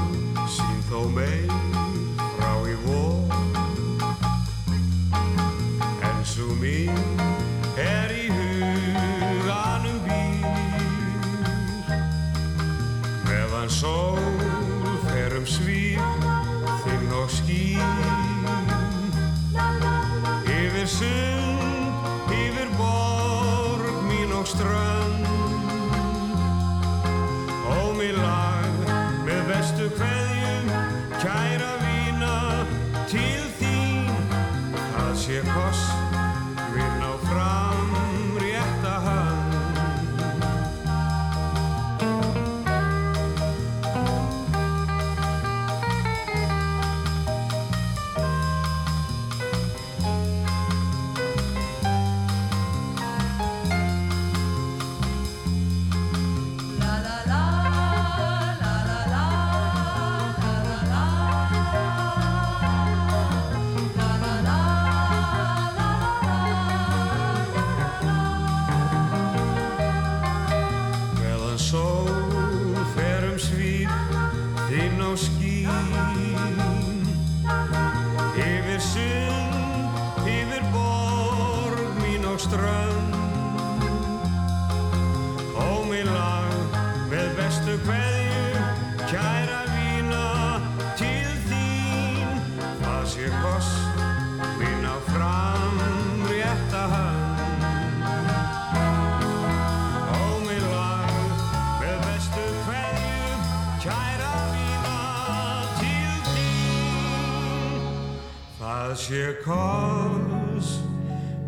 Sé 109.09 109.31
koss 109.41 110.83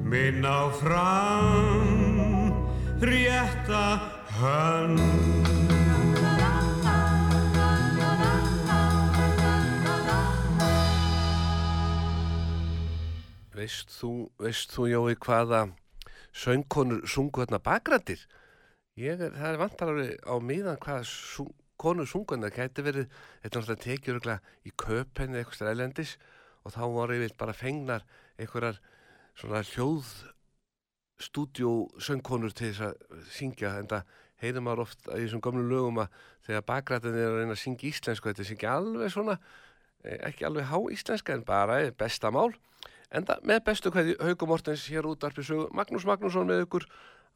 minn 0.01 0.41
á 0.49 0.73
fram 0.81 2.57
rétta 3.05 4.01
hönd 4.39 4.97
Veist 13.53 13.93
þú, 13.93 14.33
veist 14.41 14.73
þú 14.73 14.89
Jói 14.89 15.21
hvaða 15.21 15.67
söngkonur 16.33 17.05
sungu 17.05 17.45
þarna 17.45 17.61
bakrættir? 17.61 18.25
Ég 18.97 19.21
er, 19.21 19.37
það 19.37 19.53
er 19.53 19.63
vantar 19.67 19.93
alveg 19.93 20.17
á 20.25 20.35
miðan 20.41 20.81
hvaða 20.81 21.05
sung, 21.13 21.53
konur 21.77 22.09
sungu 22.09 22.41
þarna. 22.41 22.49
Það 22.49 22.57
gæti 22.57 22.89
verið, 22.89 23.17
þetta 23.45 23.53
er 23.53 23.69
náttúrulega 23.69 23.85
tekið 23.85 24.15
í 24.65 24.79
köpenni 24.81 25.43
eitthvað 25.43 25.61
stræðlendis 25.61 26.17
og 26.65 26.75
þá 26.75 26.83
voru 26.93 27.17
yfir 27.17 27.37
bara 27.39 27.57
fengnar 27.57 28.05
einhverjar 28.39 28.81
svona 29.39 29.63
hljóð 29.73 30.11
stúdjó 31.21 31.73
söngkonur 32.01 32.55
til 32.57 32.73
þess 32.73 32.87
að 32.89 33.25
syngja 33.35 33.75
en 33.81 33.89
það 33.91 34.17
heyrir 34.41 34.65
maður 34.65 34.87
oft 34.87 35.05
í 35.09 35.19
þessum 35.25 35.43
gömlu 35.45 35.67
lögum 35.69 36.01
að 36.01 36.17
þegar 36.47 36.67
bakrættin 36.71 37.19
er 37.19 37.29
að 37.29 37.39
reyna 37.41 37.57
að 37.57 37.63
syngja 37.63 37.91
íslensku 37.91 38.31
þetta 38.31 38.47
ekki 38.55 38.71
alveg 38.71 39.13
svona 39.13 39.37
eh, 39.37 40.19
ekki 40.31 40.49
alveg 40.49 40.69
há 40.71 40.79
íslenska 40.97 41.37
en 41.37 41.45
bara 41.47 41.81
eh, 41.85 41.93
besta 41.93 42.33
mál. 42.33 42.53
Enda 43.11 43.41
með 43.45 43.65
bestu 43.67 43.93
hverju 43.93 44.17
Hauku 44.23 44.49
Mortens 44.49 44.87
hér 44.89 45.09
út 45.11 45.25
arpi 45.27 45.45
sögu 45.45 45.69
Magnús 45.77 46.07
Magnússon 46.09 46.49
með 46.49 46.65
ykkur 46.65 46.87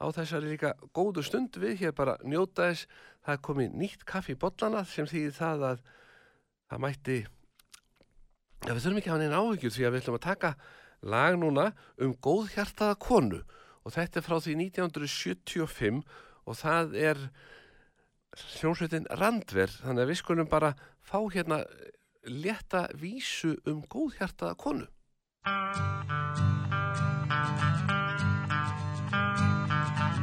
á 0.00 0.06
þessari 0.14 0.54
líka 0.54 0.74
góðu 0.96 1.24
stund. 1.26 1.58
Við 1.60 1.82
hér 1.82 1.96
bara 1.96 2.16
njóta 2.22 2.70
þess. 2.70 2.88
Það 3.24 3.40
komið 3.48 3.78
nýtt 3.80 4.04
kaffi 4.08 4.36
í 4.36 4.38
bollana 4.38 4.84
sem 4.88 5.08
þýðir 5.08 5.34
það 5.34 5.66
að 5.70 5.82
það 6.70 6.84
mætti 6.84 7.18
ja, 8.64 8.72
við 8.72 8.80
þurfum 8.84 9.00
ekki 9.00 9.10
að 9.10 9.14
hafa 9.14 9.24
neina 9.24 9.40
áhyggjur 9.42 9.74
því 9.74 9.84
að 9.84 9.92
við 9.94 10.02
ætlum 10.02 10.18
að 10.18 10.26
taka 10.26 10.52
lag 11.04 11.36
núna 11.40 11.66
um 12.00 12.14
góðhjartaða 12.24 12.96
konu. 13.02 13.42
Og 13.84 13.92
þetta 13.92 14.20
er 14.20 14.24
frá 14.24 14.38
því 14.40 14.56
1975 14.70 16.00
og 16.44 16.56
það 16.56 16.96
er 16.96 17.20
hljómsveitin 18.58 19.08
Randver. 19.20 19.72
Þannig 19.84 20.06
að 20.06 20.12
við 20.12 20.20
skulum 20.22 20.50
bara 20.50 20.72
fá 21.04 21.18
hérna 21.34 21.62
létta 22.24 22.86
vísu 22.96 23.54
um 23.68 23.84
góðhjartaða 23.84 24.56
konu. 24.56 24.88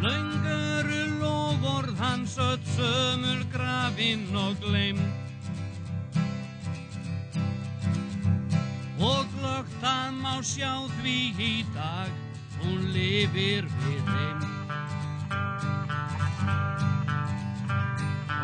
Launguru 0.01 1.01
lofórð 1.21 1.97
hans 2.01 2.39
öll 2.41 2.63
sömul 2.73 3.43
grafinn 3.53 4.31
og 4.33 4.57
gleym 4.65 5.20
glögt 9.41 9.73
það 9.81 10.17
má 10.21 10.33
sjá 10.45 10.71
því 10.99 11.15
í 11.41 11.53
dag 11.73 12.09
hún 12.61 12.83
lifir 12.93 13.65
við 13.81 14.09
þeim 14.09 14.43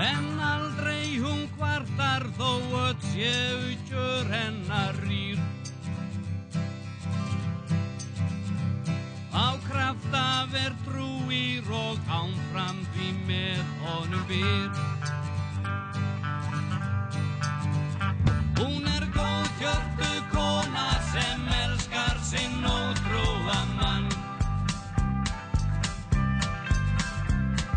En 0.08 0.26
aldrei 0.48 1.18
hún 1.22 1.46
kvartar 1.58 2.26
þó 2.38 2.50
öll 2.82 2.98
séu 3.12 3.78
kjör 3.90 4.34
hennar 4.34 4.98
rýr 5.06 5.42
Á 9.38 9.54
krafta 9.70 10.26
verð 10.54 10.82
trúir 10.88 11.74
og 11.86 12.02
ánfram 12.10 12.82
því 12.96 13.12
með 13.30 13.76
honum 13.86 14.24
byr. 14.32 14.97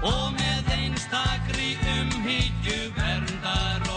Og 0.00 0.32
með 0.32 0.70
einstakri 0.78 1.74
umhyggju 1.92 2.78
verndar 2.96 3.89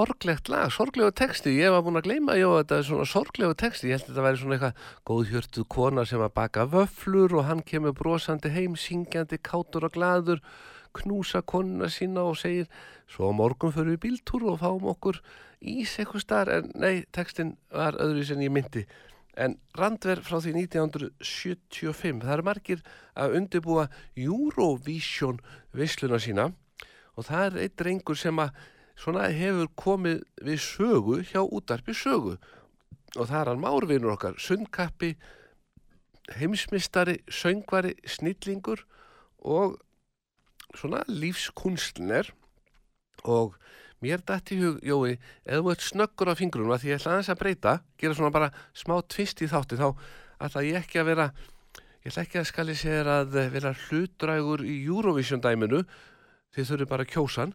sorglegt 0.00 0.48
lag, 0.48 0.70
sorglegu 0.72 1.12
texti. 1.12 1.52
Ég 1.60 1.72
var 1.74 1.82
búin 1.84 1.98
að 2.00 2.06
gleyma, 2.06 2.36
já 2.38 2.46
þetta 2.48 2.76
er 2.78 2.86
svona 2.88 3.06
sorglegu 3.08 3.56
texti. 3.58 3.90
Ég 3.90 3.98
held 3.98 4.06
að 4.06 4.10
þetta 4.10 4.24
væri 4.24 4.38
svona 4.40 4.56
eitthvað 4.56 4.86
góðhjörtuð 5.10 5.66
kona 5.74 6.04
sem 6.08 6.22
að 6.24 6.32
baka 6.38 6.64
vöflur 6.72 7.34
og 7.36 7.44
hann 7.50 7.60
kemur 7.68 7.92
brosandi 7.98 8.52
heim, 8.54 8.78
syngjandi, 8.80 9.40
kátur 9.44 9.84
og 9.88 9.92
gladur 9.96 10.40
knúsa 10.96 11.42
konuna 11.42 11.90
sína 11.92 12.24
og 12.30 12.38
segir 12.40 12.70
svo 13.10 13.28
morgun 13.36 13.74
fyrir 13.74 13.94
við 13.94 14.02
bíltúr 14.06 14.48
og 14.50 14.58
fáum 14.62 14.88
okkur 14.90 15.20
ís 15.60 15.92
eitthvað 16.00 16.24
starf 16.24 16.56
en 16.56 16.72
nei, 16.80 17.04
textin 17.12 17.54
var 17.70 17.98
öðru 18.00 18.24
sem 18.26 18.42
ég 18.42 18.50
myndi 18.54 18.86
en 19.38 19.54
randver 19.78 20.24
frá 20.26 20.40
því 20.40 20.56
1975 20.64 22.24
það 22.24 22.34
eru 22.34 22.48
margir 22.48 22.82
að 23.14 23.38
undirbúa 23.38 23.86
Eurovision 24.16 25.38
veisluna 25.76 26.18
sína 26.18 26.50
og 27.14 27.28
það 27.28 27.46
er 27.46 27.62
einn 27.68 27.78
drengur 27.78 28.18
sem 28.18 28.42
að 28.42 28.56
svona 29.00 29.28
hefur 29.32 29.70
komið 29.80 30.24
við 30.44 30.62
sögu 30.64 31.20
hjá 31.24 31.40
útarpi 31.42 31.94
sögu. 31.96 32.36
Og 33.16 33.26
það 33.26 33.38
er 33.40 33.50
hann 33.50 33.62
márvinur 33.62 34.14
okkar 34.14 34.36
sundkappi 34.38 35.14
heimsmystari, 36.36 37.18
söngvari 37.26 37.96
snillingur 38.06 38.84
og 39.40 39.80
svona 40.76 41.02
lífskunstner 41.08 42.30
og 43.24 43.56
mér 44.00 44.22
dætti 44.24 44.56
hug, 44.60 44.78
Jói, 44.86 45.18
ef 45.44 45.60
þú 45.60 45.72
ert 45.72 45.84
snöggur 45.84 46.30
á 46.30 46.34
fingrunum 46.38 46.72
að 46.72 46.84
því 46.84 46.92
ég 46.92 47.00
ætla 47.00 47.14
aðeins 47.16 47.32
að 47.32 47.40
breyta 47.40 47.72
gera 48.00 48.16
svona 48.16 48.34
bara 48.34 48.52
smá 48.72 48.94
tvist 49.02 49.42
í 49.44 49.48
þátti 49.50 49.80
þá 49.80 49.88
ætla 50.46 50.62
ég 50.64 50.78
ekki 50.80 51.02
að 51.02 51.10
vera 51.10 51.26
ég 52.04 52.12
ætla 52.12 52.24
ekki 52.24 52.40
að 52.40 52.48
skali 52.48 52.76
sér 52.78 53.10
að 53.10 53.36
vera 53.52 53.74
hlutdrægur 53.88 54.64
í 54.64 54.78
Eurovision 54.86 55.42
dæminu 55.44 55.82
þið 56.54 56.70
þurfið 56.70 56.90
bara 56.94 57.06
að 57.06 57.12
kjósa 57.12 57.44
hann 57.44 57.54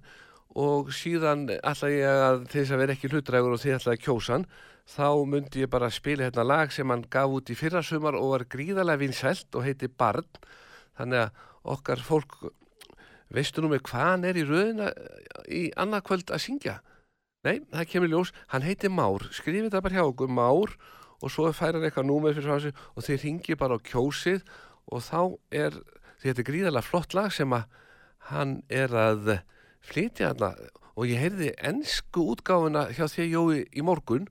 og 0.56 0.94
síðan 0.96 1.50
ætla 1.58 1.92
ég 1.92 2.24
að 2.30 2.46
þess 2.54 2.72
að 2.72 2.82
vera 2.82 2.96
ekki 2.96 3.12
hlutdrægur 3.12 3.56
og 3.56 3.62
þið 3.62 3.78
ætla 3.78 3.96
að 3.96 4.04
kjósa 4.06 4.38
hann 4.38 4.48
þá 4.86 5.08
myndi 5.26 5.64
ég 5.64 5.72
bara 5.72 5.90
spila 5.90 6.28
hérna 6.28 6.46
lag 6.46 6.72
sem 6.72 6.90
hann 6.90 7.06
gaf 7.12 7.34
út 7.34 7.50
í 7.50 7.58
fyrrasumar 7.58 8.18
og 8.20 8.32
var 8.36 8.46
gríðarlega 8.50 9.02
vinsælt 9.02 9.58
og 9.58 9.66
heiti 9.66 9.90
Barn. 9.90 10.28
Þannig 10.96 11.26
að 11.26 11.40
okkar 11.76 12.04
fólk 12.06 12.36
veistu 13.34 13.64
nú 13.64 13.72
með 13.72 13.86
hvað 13.90 14.12
hann 14.12 14.28
er 14.30 14.38
í 14.38 14.46
röðina 14.46 14.92
í 15.50 15.64
annarkvöld 15.82 16.30
að 16.30 16.44
syngja? 16.46 16.78
Nei, 17.46 17.62
það 17.74 17.90
kemur 17.90 18.14
ljós, 18.14 18.32
hann 18.54 18.66
heiti 18.66 18.90
Már. 18.90 19.26
Skrifið 19.34 19.74
það 19.74 19.86
bara 19.88 19.98
hjá 19.98 20.06
okkur, 20.06 20.30
Már 20.30 20.78
og 21.24 21.32
svo 21.34 21.50
fær 21.56 21.78
hann 21.78 21.86
eitthvað 21.88 22.10
númer 22.10 22.38
fyrir 22.38 22.62
sig 22.62 22.86
og 22.94 23.06
þeir 23.06 23.22
ringi 23.26 23.58
bara 23.58 23.78
á 23.78 23.86
kjósið. 23.90 24.46
Og 24.94 25.02
þá 25.02 25.22
er, 25.50 25.78
þetta 26.22 26.42
er 26.42 26.50
gríðarlega 26.50 26.86
flott 26.86 27.18
lag 27.18 27.34
sem 27.34 27.54
að 27.58 27.66
hann 28.30 28.60
er 28.70 28.94
að 28.94 29.38
flytja 29.86 30.34
hana 30.34 30.54
og 30.96 31.10
ég 31.10 31.20
heyrði 31.20 31.52
ennsku 31.70 32.24
útgáfuna 32.34 32.88
hjá 32.96 33.06
því 33.12 33.28
Jói 33.32 33.62
í 33.76 33.84
morgun. 33.86 34.30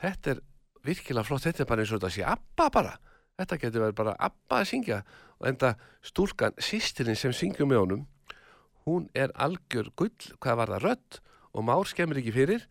Þetta 0.00 0.36
er 0.36 0.42
virkilega 0.86 1.26
flott, 1.26 1.44
þetta 1.44 1.64
er 1.64 1.70
bara 1.70 1.84
eins 1.84 1.92
og 1.92 2.00
þetta 2.00 2.14
sé 2.14 2.26
Abba 2.26 2.68
bara, 2.72 2.96
þetta 3.36 3.60
getur 3.62 3.84
verið 3.86 3.98
bara 4.00 4.18
Abba 4.28 4.62
að 4.62 4.68
syngja. 4.72 5.00
Og 5.36 5.50
enda 5.50 5.74
stúlkan 6.04 6.56
sýstirinn 6.56 7.18
sem 7.18 7.34
syngjum 7.36 7.68
með 7.72 7.82
honum 7.84 8.04
hún 8.86 9.08
er 9.18 9.34
algjör 9.34 9.90
gull 9.98 10.34
hvað 10.38 10.58
var 10.60 10.72
það 10.76 10.84
rödd 10.86 11.20
og 11.56 11.66
már 11.66 11.88
skemmir 11.90 12.20
ekki 12.22 12.34
fyrir. 12.36 12.66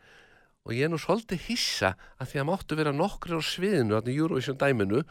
Og 0.65 0.73
ég 0.73 0.87
er 0.87 0.91
nú 0.91 0.97
svolítið 0.97 1.43
hissa 1.49 1.93
að 2.17 2.31
því 2.31 2.41
að 2.41 2.47
máttu 2.49 2.77
vera 2.79 2.93
nokkri 2.95 3.37
á 3.37 3.41
sviðinu 3.43 3.99
í 3.99 4.15
Eurovision 4.15 4.57
dæminu 4.57 5.03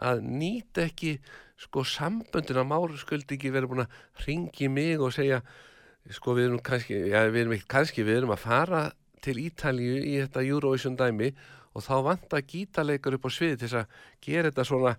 að 0.00 0.22
nýta 0.24 0.86
ekki 0.86 1.18
sko 1.60 1.84
samböndin 1.86 2.62
að 2.62 2.70
már 2.70 2.94
skuldi 2.98 3.36
ekki 3.36 3.52
verið 3.54 3.72
búin 3.72 3.84
að 3.84 3.98
ringi 4.24 4.70
mig 4.72 5.02
og 5.02 5.12
segja 5.14 5.42
sko 6.12 6.34
við 6.36 6.50
erum 6.50 6.62
kannski, 6.64 6.98
já 7.08 7.24
við 7.32 7.40
erum 7.44 7.56
ekki 7.56 7.70
kannski 7.70 8.04
við 8.04 8.20
erum 8.20 8.34
að 8.34 8.42
fara 8.44 8.84
til 9.24 9.38
Ítalíu 9.40 10.00
í 10.04 10.18
þetta 10.20 10.44
Eurovision 10.44 10.98
dæmi 10.98 11.30
og 11.74 11.84
þá 11.84 11.94
vanta 12.04 12.40
gítarleikar 12.44 13.16
upp 13.16 13.28
á 13.28 13.30
sviði 13.32 13.58
til 13.60 13.70
þess 13.70 13.78
að 13.80 14.02
gera 14.26 14.50
þetta 14.50 14.66
svona 14.68 14.94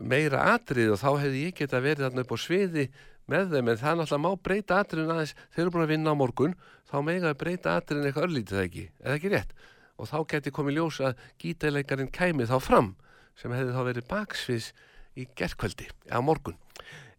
meira 0.00 0.42
atrið 0.56 0.94
og 0.94 1.00
þá 1.00 1.08
hefði 1.22 1.44
ég 1.46 1.56
geta 1.60 1.80
verið 1.84 2.06
þarna 2.06 2.24
upp 2.24 2.34
á 2.34 2.38
sviði 2.42 2.86
með 3.30 3.52
þeim. 3.54 3.68
En 3.70 3.78
það 3.80 3.92
er 3.92 3.98
náttúrulega 4.00 4.24
má 4.24 4.42
breyta 4.48 4.78
atriðin 4.82 5.12
aðeins. 5.14 5.34
Þeir 5.52 5.62
eru 5.64 5.74
búin 5.74 5.84
að 5.84 5.92
vinna 5.92 6.14
á 6.16 6.16
morgun. 6.18 6.56
Þá 6.90 6.96
mega 7.06 7.30
að 7.30 7.38
breyta 7.44 7.76
atriðin 7.78 8.08
eitthvað 8.08 8.26
örlítið 8.26 8.58
það 8.58 8.66
ekki? 8.66 8.86
Eða 9.04 9.18
ekki 9.18 9.32
rétt? 9.32 9.54
Og 10.00 10.10
þá 10.10 10.16
geti 10.32 10.54
komið 10.56 10.78
ljós 10.80 10.98
að 11.06 11.22
gítarleikarinn 11.44 12.10
kæmi 12.12 12.48
þá 12.50 12.56
fram 12.60 12.90
sem 13.38 13.54
hefði 13.54 13.76
þá 13.76 13.82
verið 13.86 14.08
baksviðs 14.10 14.72
í 15.16 15.28
gerkvöldi 15.38 15.88
á 16.10 16.18
morgun. 16.24 16.58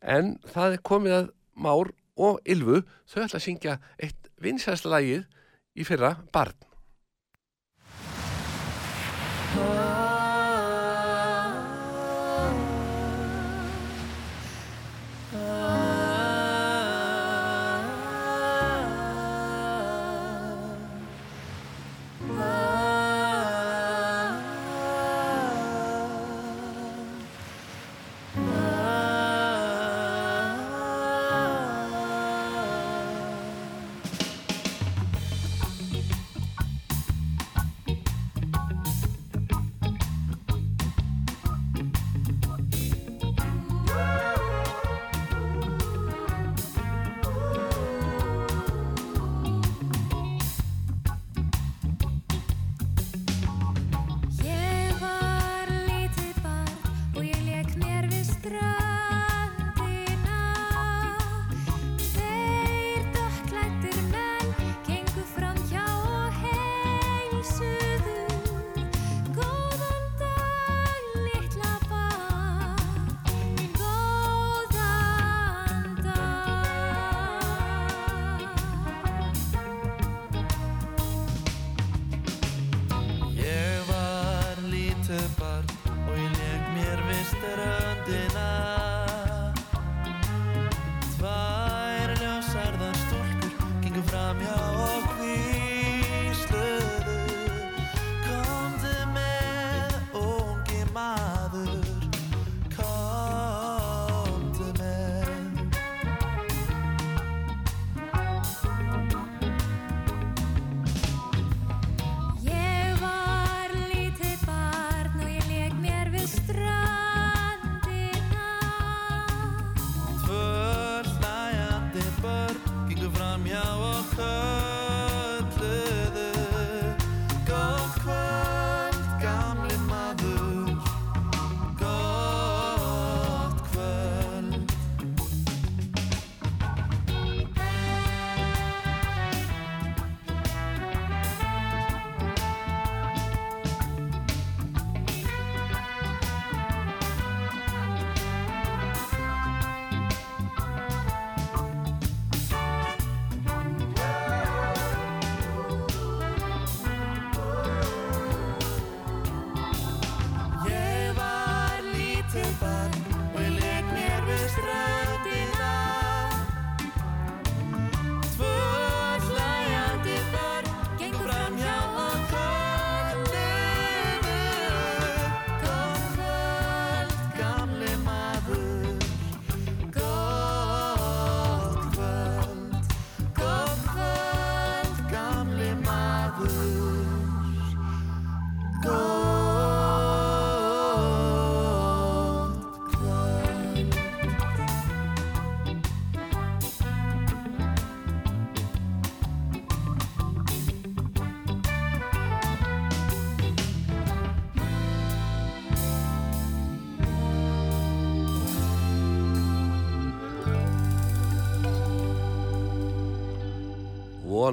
En 0.02 0.36
það 0.52 0.76
er 0.76 0.84
komið 0.84 1.18
að 1.22 1.32
Már 1.54 1.92
og 2.18 2.42
Ylfu 2.46 2.84
þau 3.10 3.24
ætla 3.24 3.40
að 3.40 3.46
syngja 3.48 3.80
eitt 3.98 4.30
vinsæðsla 4.44 4.98
lagið 4.98 5.26
í 5.80 5.88
fyrra 5.88 6.16
barn 6.34 6.58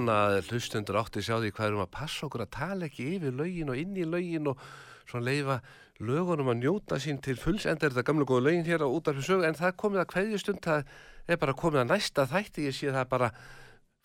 Vona 0.01 0.15
að 0.31 0.47
hlustundur 0.49 0.97
átti 0.97 1.21
sjá 1.21 1.35
því 1.43 1.51
hvað 1.53 1.67
erum 1.67 1.83
að 1.83 1.91
passa 1.93 2.25
okkur 2.25 2.47
að 2.47 2.55
tala 2.55 2.87
ekki 2.87 3.05
yfir 3.19 3.35
lögin 3.37 3.69
og 3.69 3.77
inn 3.77 3.99
í 4.01 4.07
lögin 4.09 4.49
og 4.49 4.63
svona 5.05 5.27
leifa 5.27 5.57
lögunum 6.01 6.49
að 6.49 6.63
njóta 6.63 6.97
sín 7.05 7.19
til 7.21 7.35
fulls 7.37 7.67
enda 7.69 7.85
er 7.85 7.93
þetta 7.93 8.07
gamla 8.09 8.25
góða 8.25 8.47
lögin 8.47 8.65
hér 8.65 8.81
á 8.81 8.89
útarfi 8.89 9.27
sögu 9.27 9.45
en 9.45 9.59
það 9.59 9.75
komið 9.83 10.01
að 10.01 10.09
kveðjustund 10.15 10.63
það 10.65 10.95
er 11.29 11.41
bara 11.43 11.57
komið 11.61 11.83
að 11.83 11.91
næsta 11.91 12.25
þætti 12.31 12.65
ég 12.65 12.79
sé 12.79 12.95
það 12.95 13.11
bara 13.11 13.29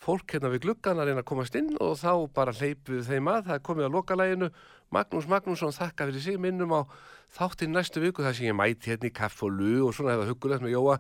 fólk 0.04 0.36
hérna 0.36 0.52
við 0.52 0.66
gluggan 0.66 1.00
að 1.00 1.14
reyna 1.14 1.24
að 1.24 1.30
komast 1.32 1.56
inn 1.56 1.72
og 1.80 1.96
þá 2.02 2.12
bara 2.36 2.56
hleypið 2.60 3.08
þeim 3.08 3.30
að 3.32 3.48
það 3.54 3.62
komið 3.70 3.88
að 3.88 3.96
lokalæginu. 3.96 4.50
Magnús 4.92 5.30
Magnússon 5.32 5.74
þakka 5.74 6.10
fyrir 6.10 6.26
sig 6.26 6.36
minnum 6.44 6.76
á 6.76 6.82
þáttinn 7.40 7.72
næstu 7.72 8.04
viku 8.04 8.26
þar 8.26 8.36
sem 8.36 8.50
ég 8.52 8.58
mæti 8.60 8.92
hérna 8.92 9.08
í 9.08 9.16
kaff 9.16 9.48
og 9.48 9.56
lu 9.56 9.88
og 9.88 9.96
svona 9.96 10.14
hefða 10.14 10.28
hugulegt 10.34 10.66
með 10.66 10.76
Jóa 10.76 11.00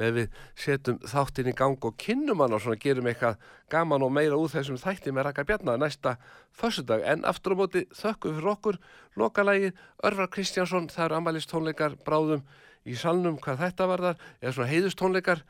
með 0.00 0.18
við 0.18 0.40
setjum 0.60 0.98
þáttinn 1.08 1.50
í 1.50 1.54
gang 1.56 1.84
og 1.88 1.96
kynnum 2.00 2.42
hann 2.44 2.54
og 2.56 2.62
svona 2.62 2.80
gerum 2.80 3.08
eitthvað 3.08 3.40
gaman 3.72 4.04
og 4.04 4.12
meira 4.12 4.36
úr 4.36 4.52
þessum 4.52 4.78
þætti 4.80 5.12
með 5.14 5.28
Raka 5.30 5.44
Bjarnar 5.48 5.80
næsta 5.80 6.16
fössudag 6.56 7.04
en 7.08 7.24
aftur 7.28 7.56
á 7.56 7.60
móti 7.62 7.86
þökkum 7.96 8.36
fyrir 8.36 8.52
okkur. 8.52 8.80
Lokalægi 9.16 9.72
Örvar 10.04 10.30
Kristjánsson 10.32 10.90
það 10.92 11.08
eru 11.08 11.18
ammælistónleikar 11.20 11.96
bráðum 12.04 12.44
í 12.84 12.96
salnum 13.00 13.40
hvað 13.40 13.62
þetta 13.64 13.88
varðar. 13.90 14.20
Eða 14.42 14.56
svona 14.58 14.72
heiðustónleikar 14.74 15.44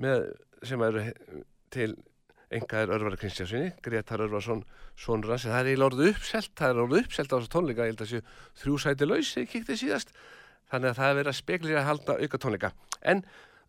með, 0.00 0.30
sem 0.64 0.88
eru 0.88 1.04
til 1.70 1.92
enga 2.50 2.82
er 2.82 2.96
Örvar 2.96 3.20
Kristjánssoni 3.20 3.74
Gretar 3.84 4.24
Örvarsson 4.24 4.64
sonur 4.98 5.36
hans. 5.36 5.44
En 5.44 5.52
það 5.52 5.60
er 5.60 5.72
eiginlega 5.74 5.92
orðið 5.92 6.12
uppselt 6.14 6.54
það 6.56 6.72
er 6.72 6.84
orðið 6.86 7.04
uppselt 7.04 7.32
á 7.32 7.36
þessu 7.36 7.52
tónleika. 7.52 7.84
Ég 7.84 7.92
held 7.92 8.06
að 8.06 8.14
séu 8.14 8.24
þrjú 8.62 8.84
sæti 8.86 9.10
laus 9.10 9.36
ég 9.36 9.52
kíkti 9.52 9.82
síðast. 9.84 10.16
Þannig 10.70 10.92
að 10.92 10.98
það 11.00 11.10
er 11.10 11.18
verið 11.18 11.30
að 11.30 11.38
speklir 11.38 11.78
að 11.78 11.88
halda 11.90 12.16
auka 12.24 12.40
tónleika 12.40 12.72
en 13.00 13.22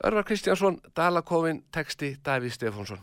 Örvar 0.04 0.24
Kristjánsson, 0.24 0.80
Dalakofin, 0.95 1.64
texti 1.70 2.18
Davíð 2.24 2.52
Stefánsson. 2.52 2.99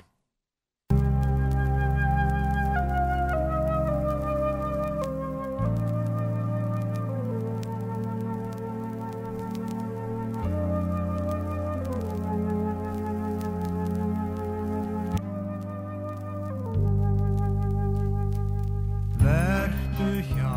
Vertu 19.23 20.11
hjá 20.35 20.55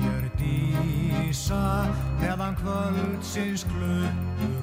mér 0.00 0.24
dísa 0.40 1.84
meðan 2.20 2.56
kvöldsins 2.56 3.68
klukkur 3.68 4.61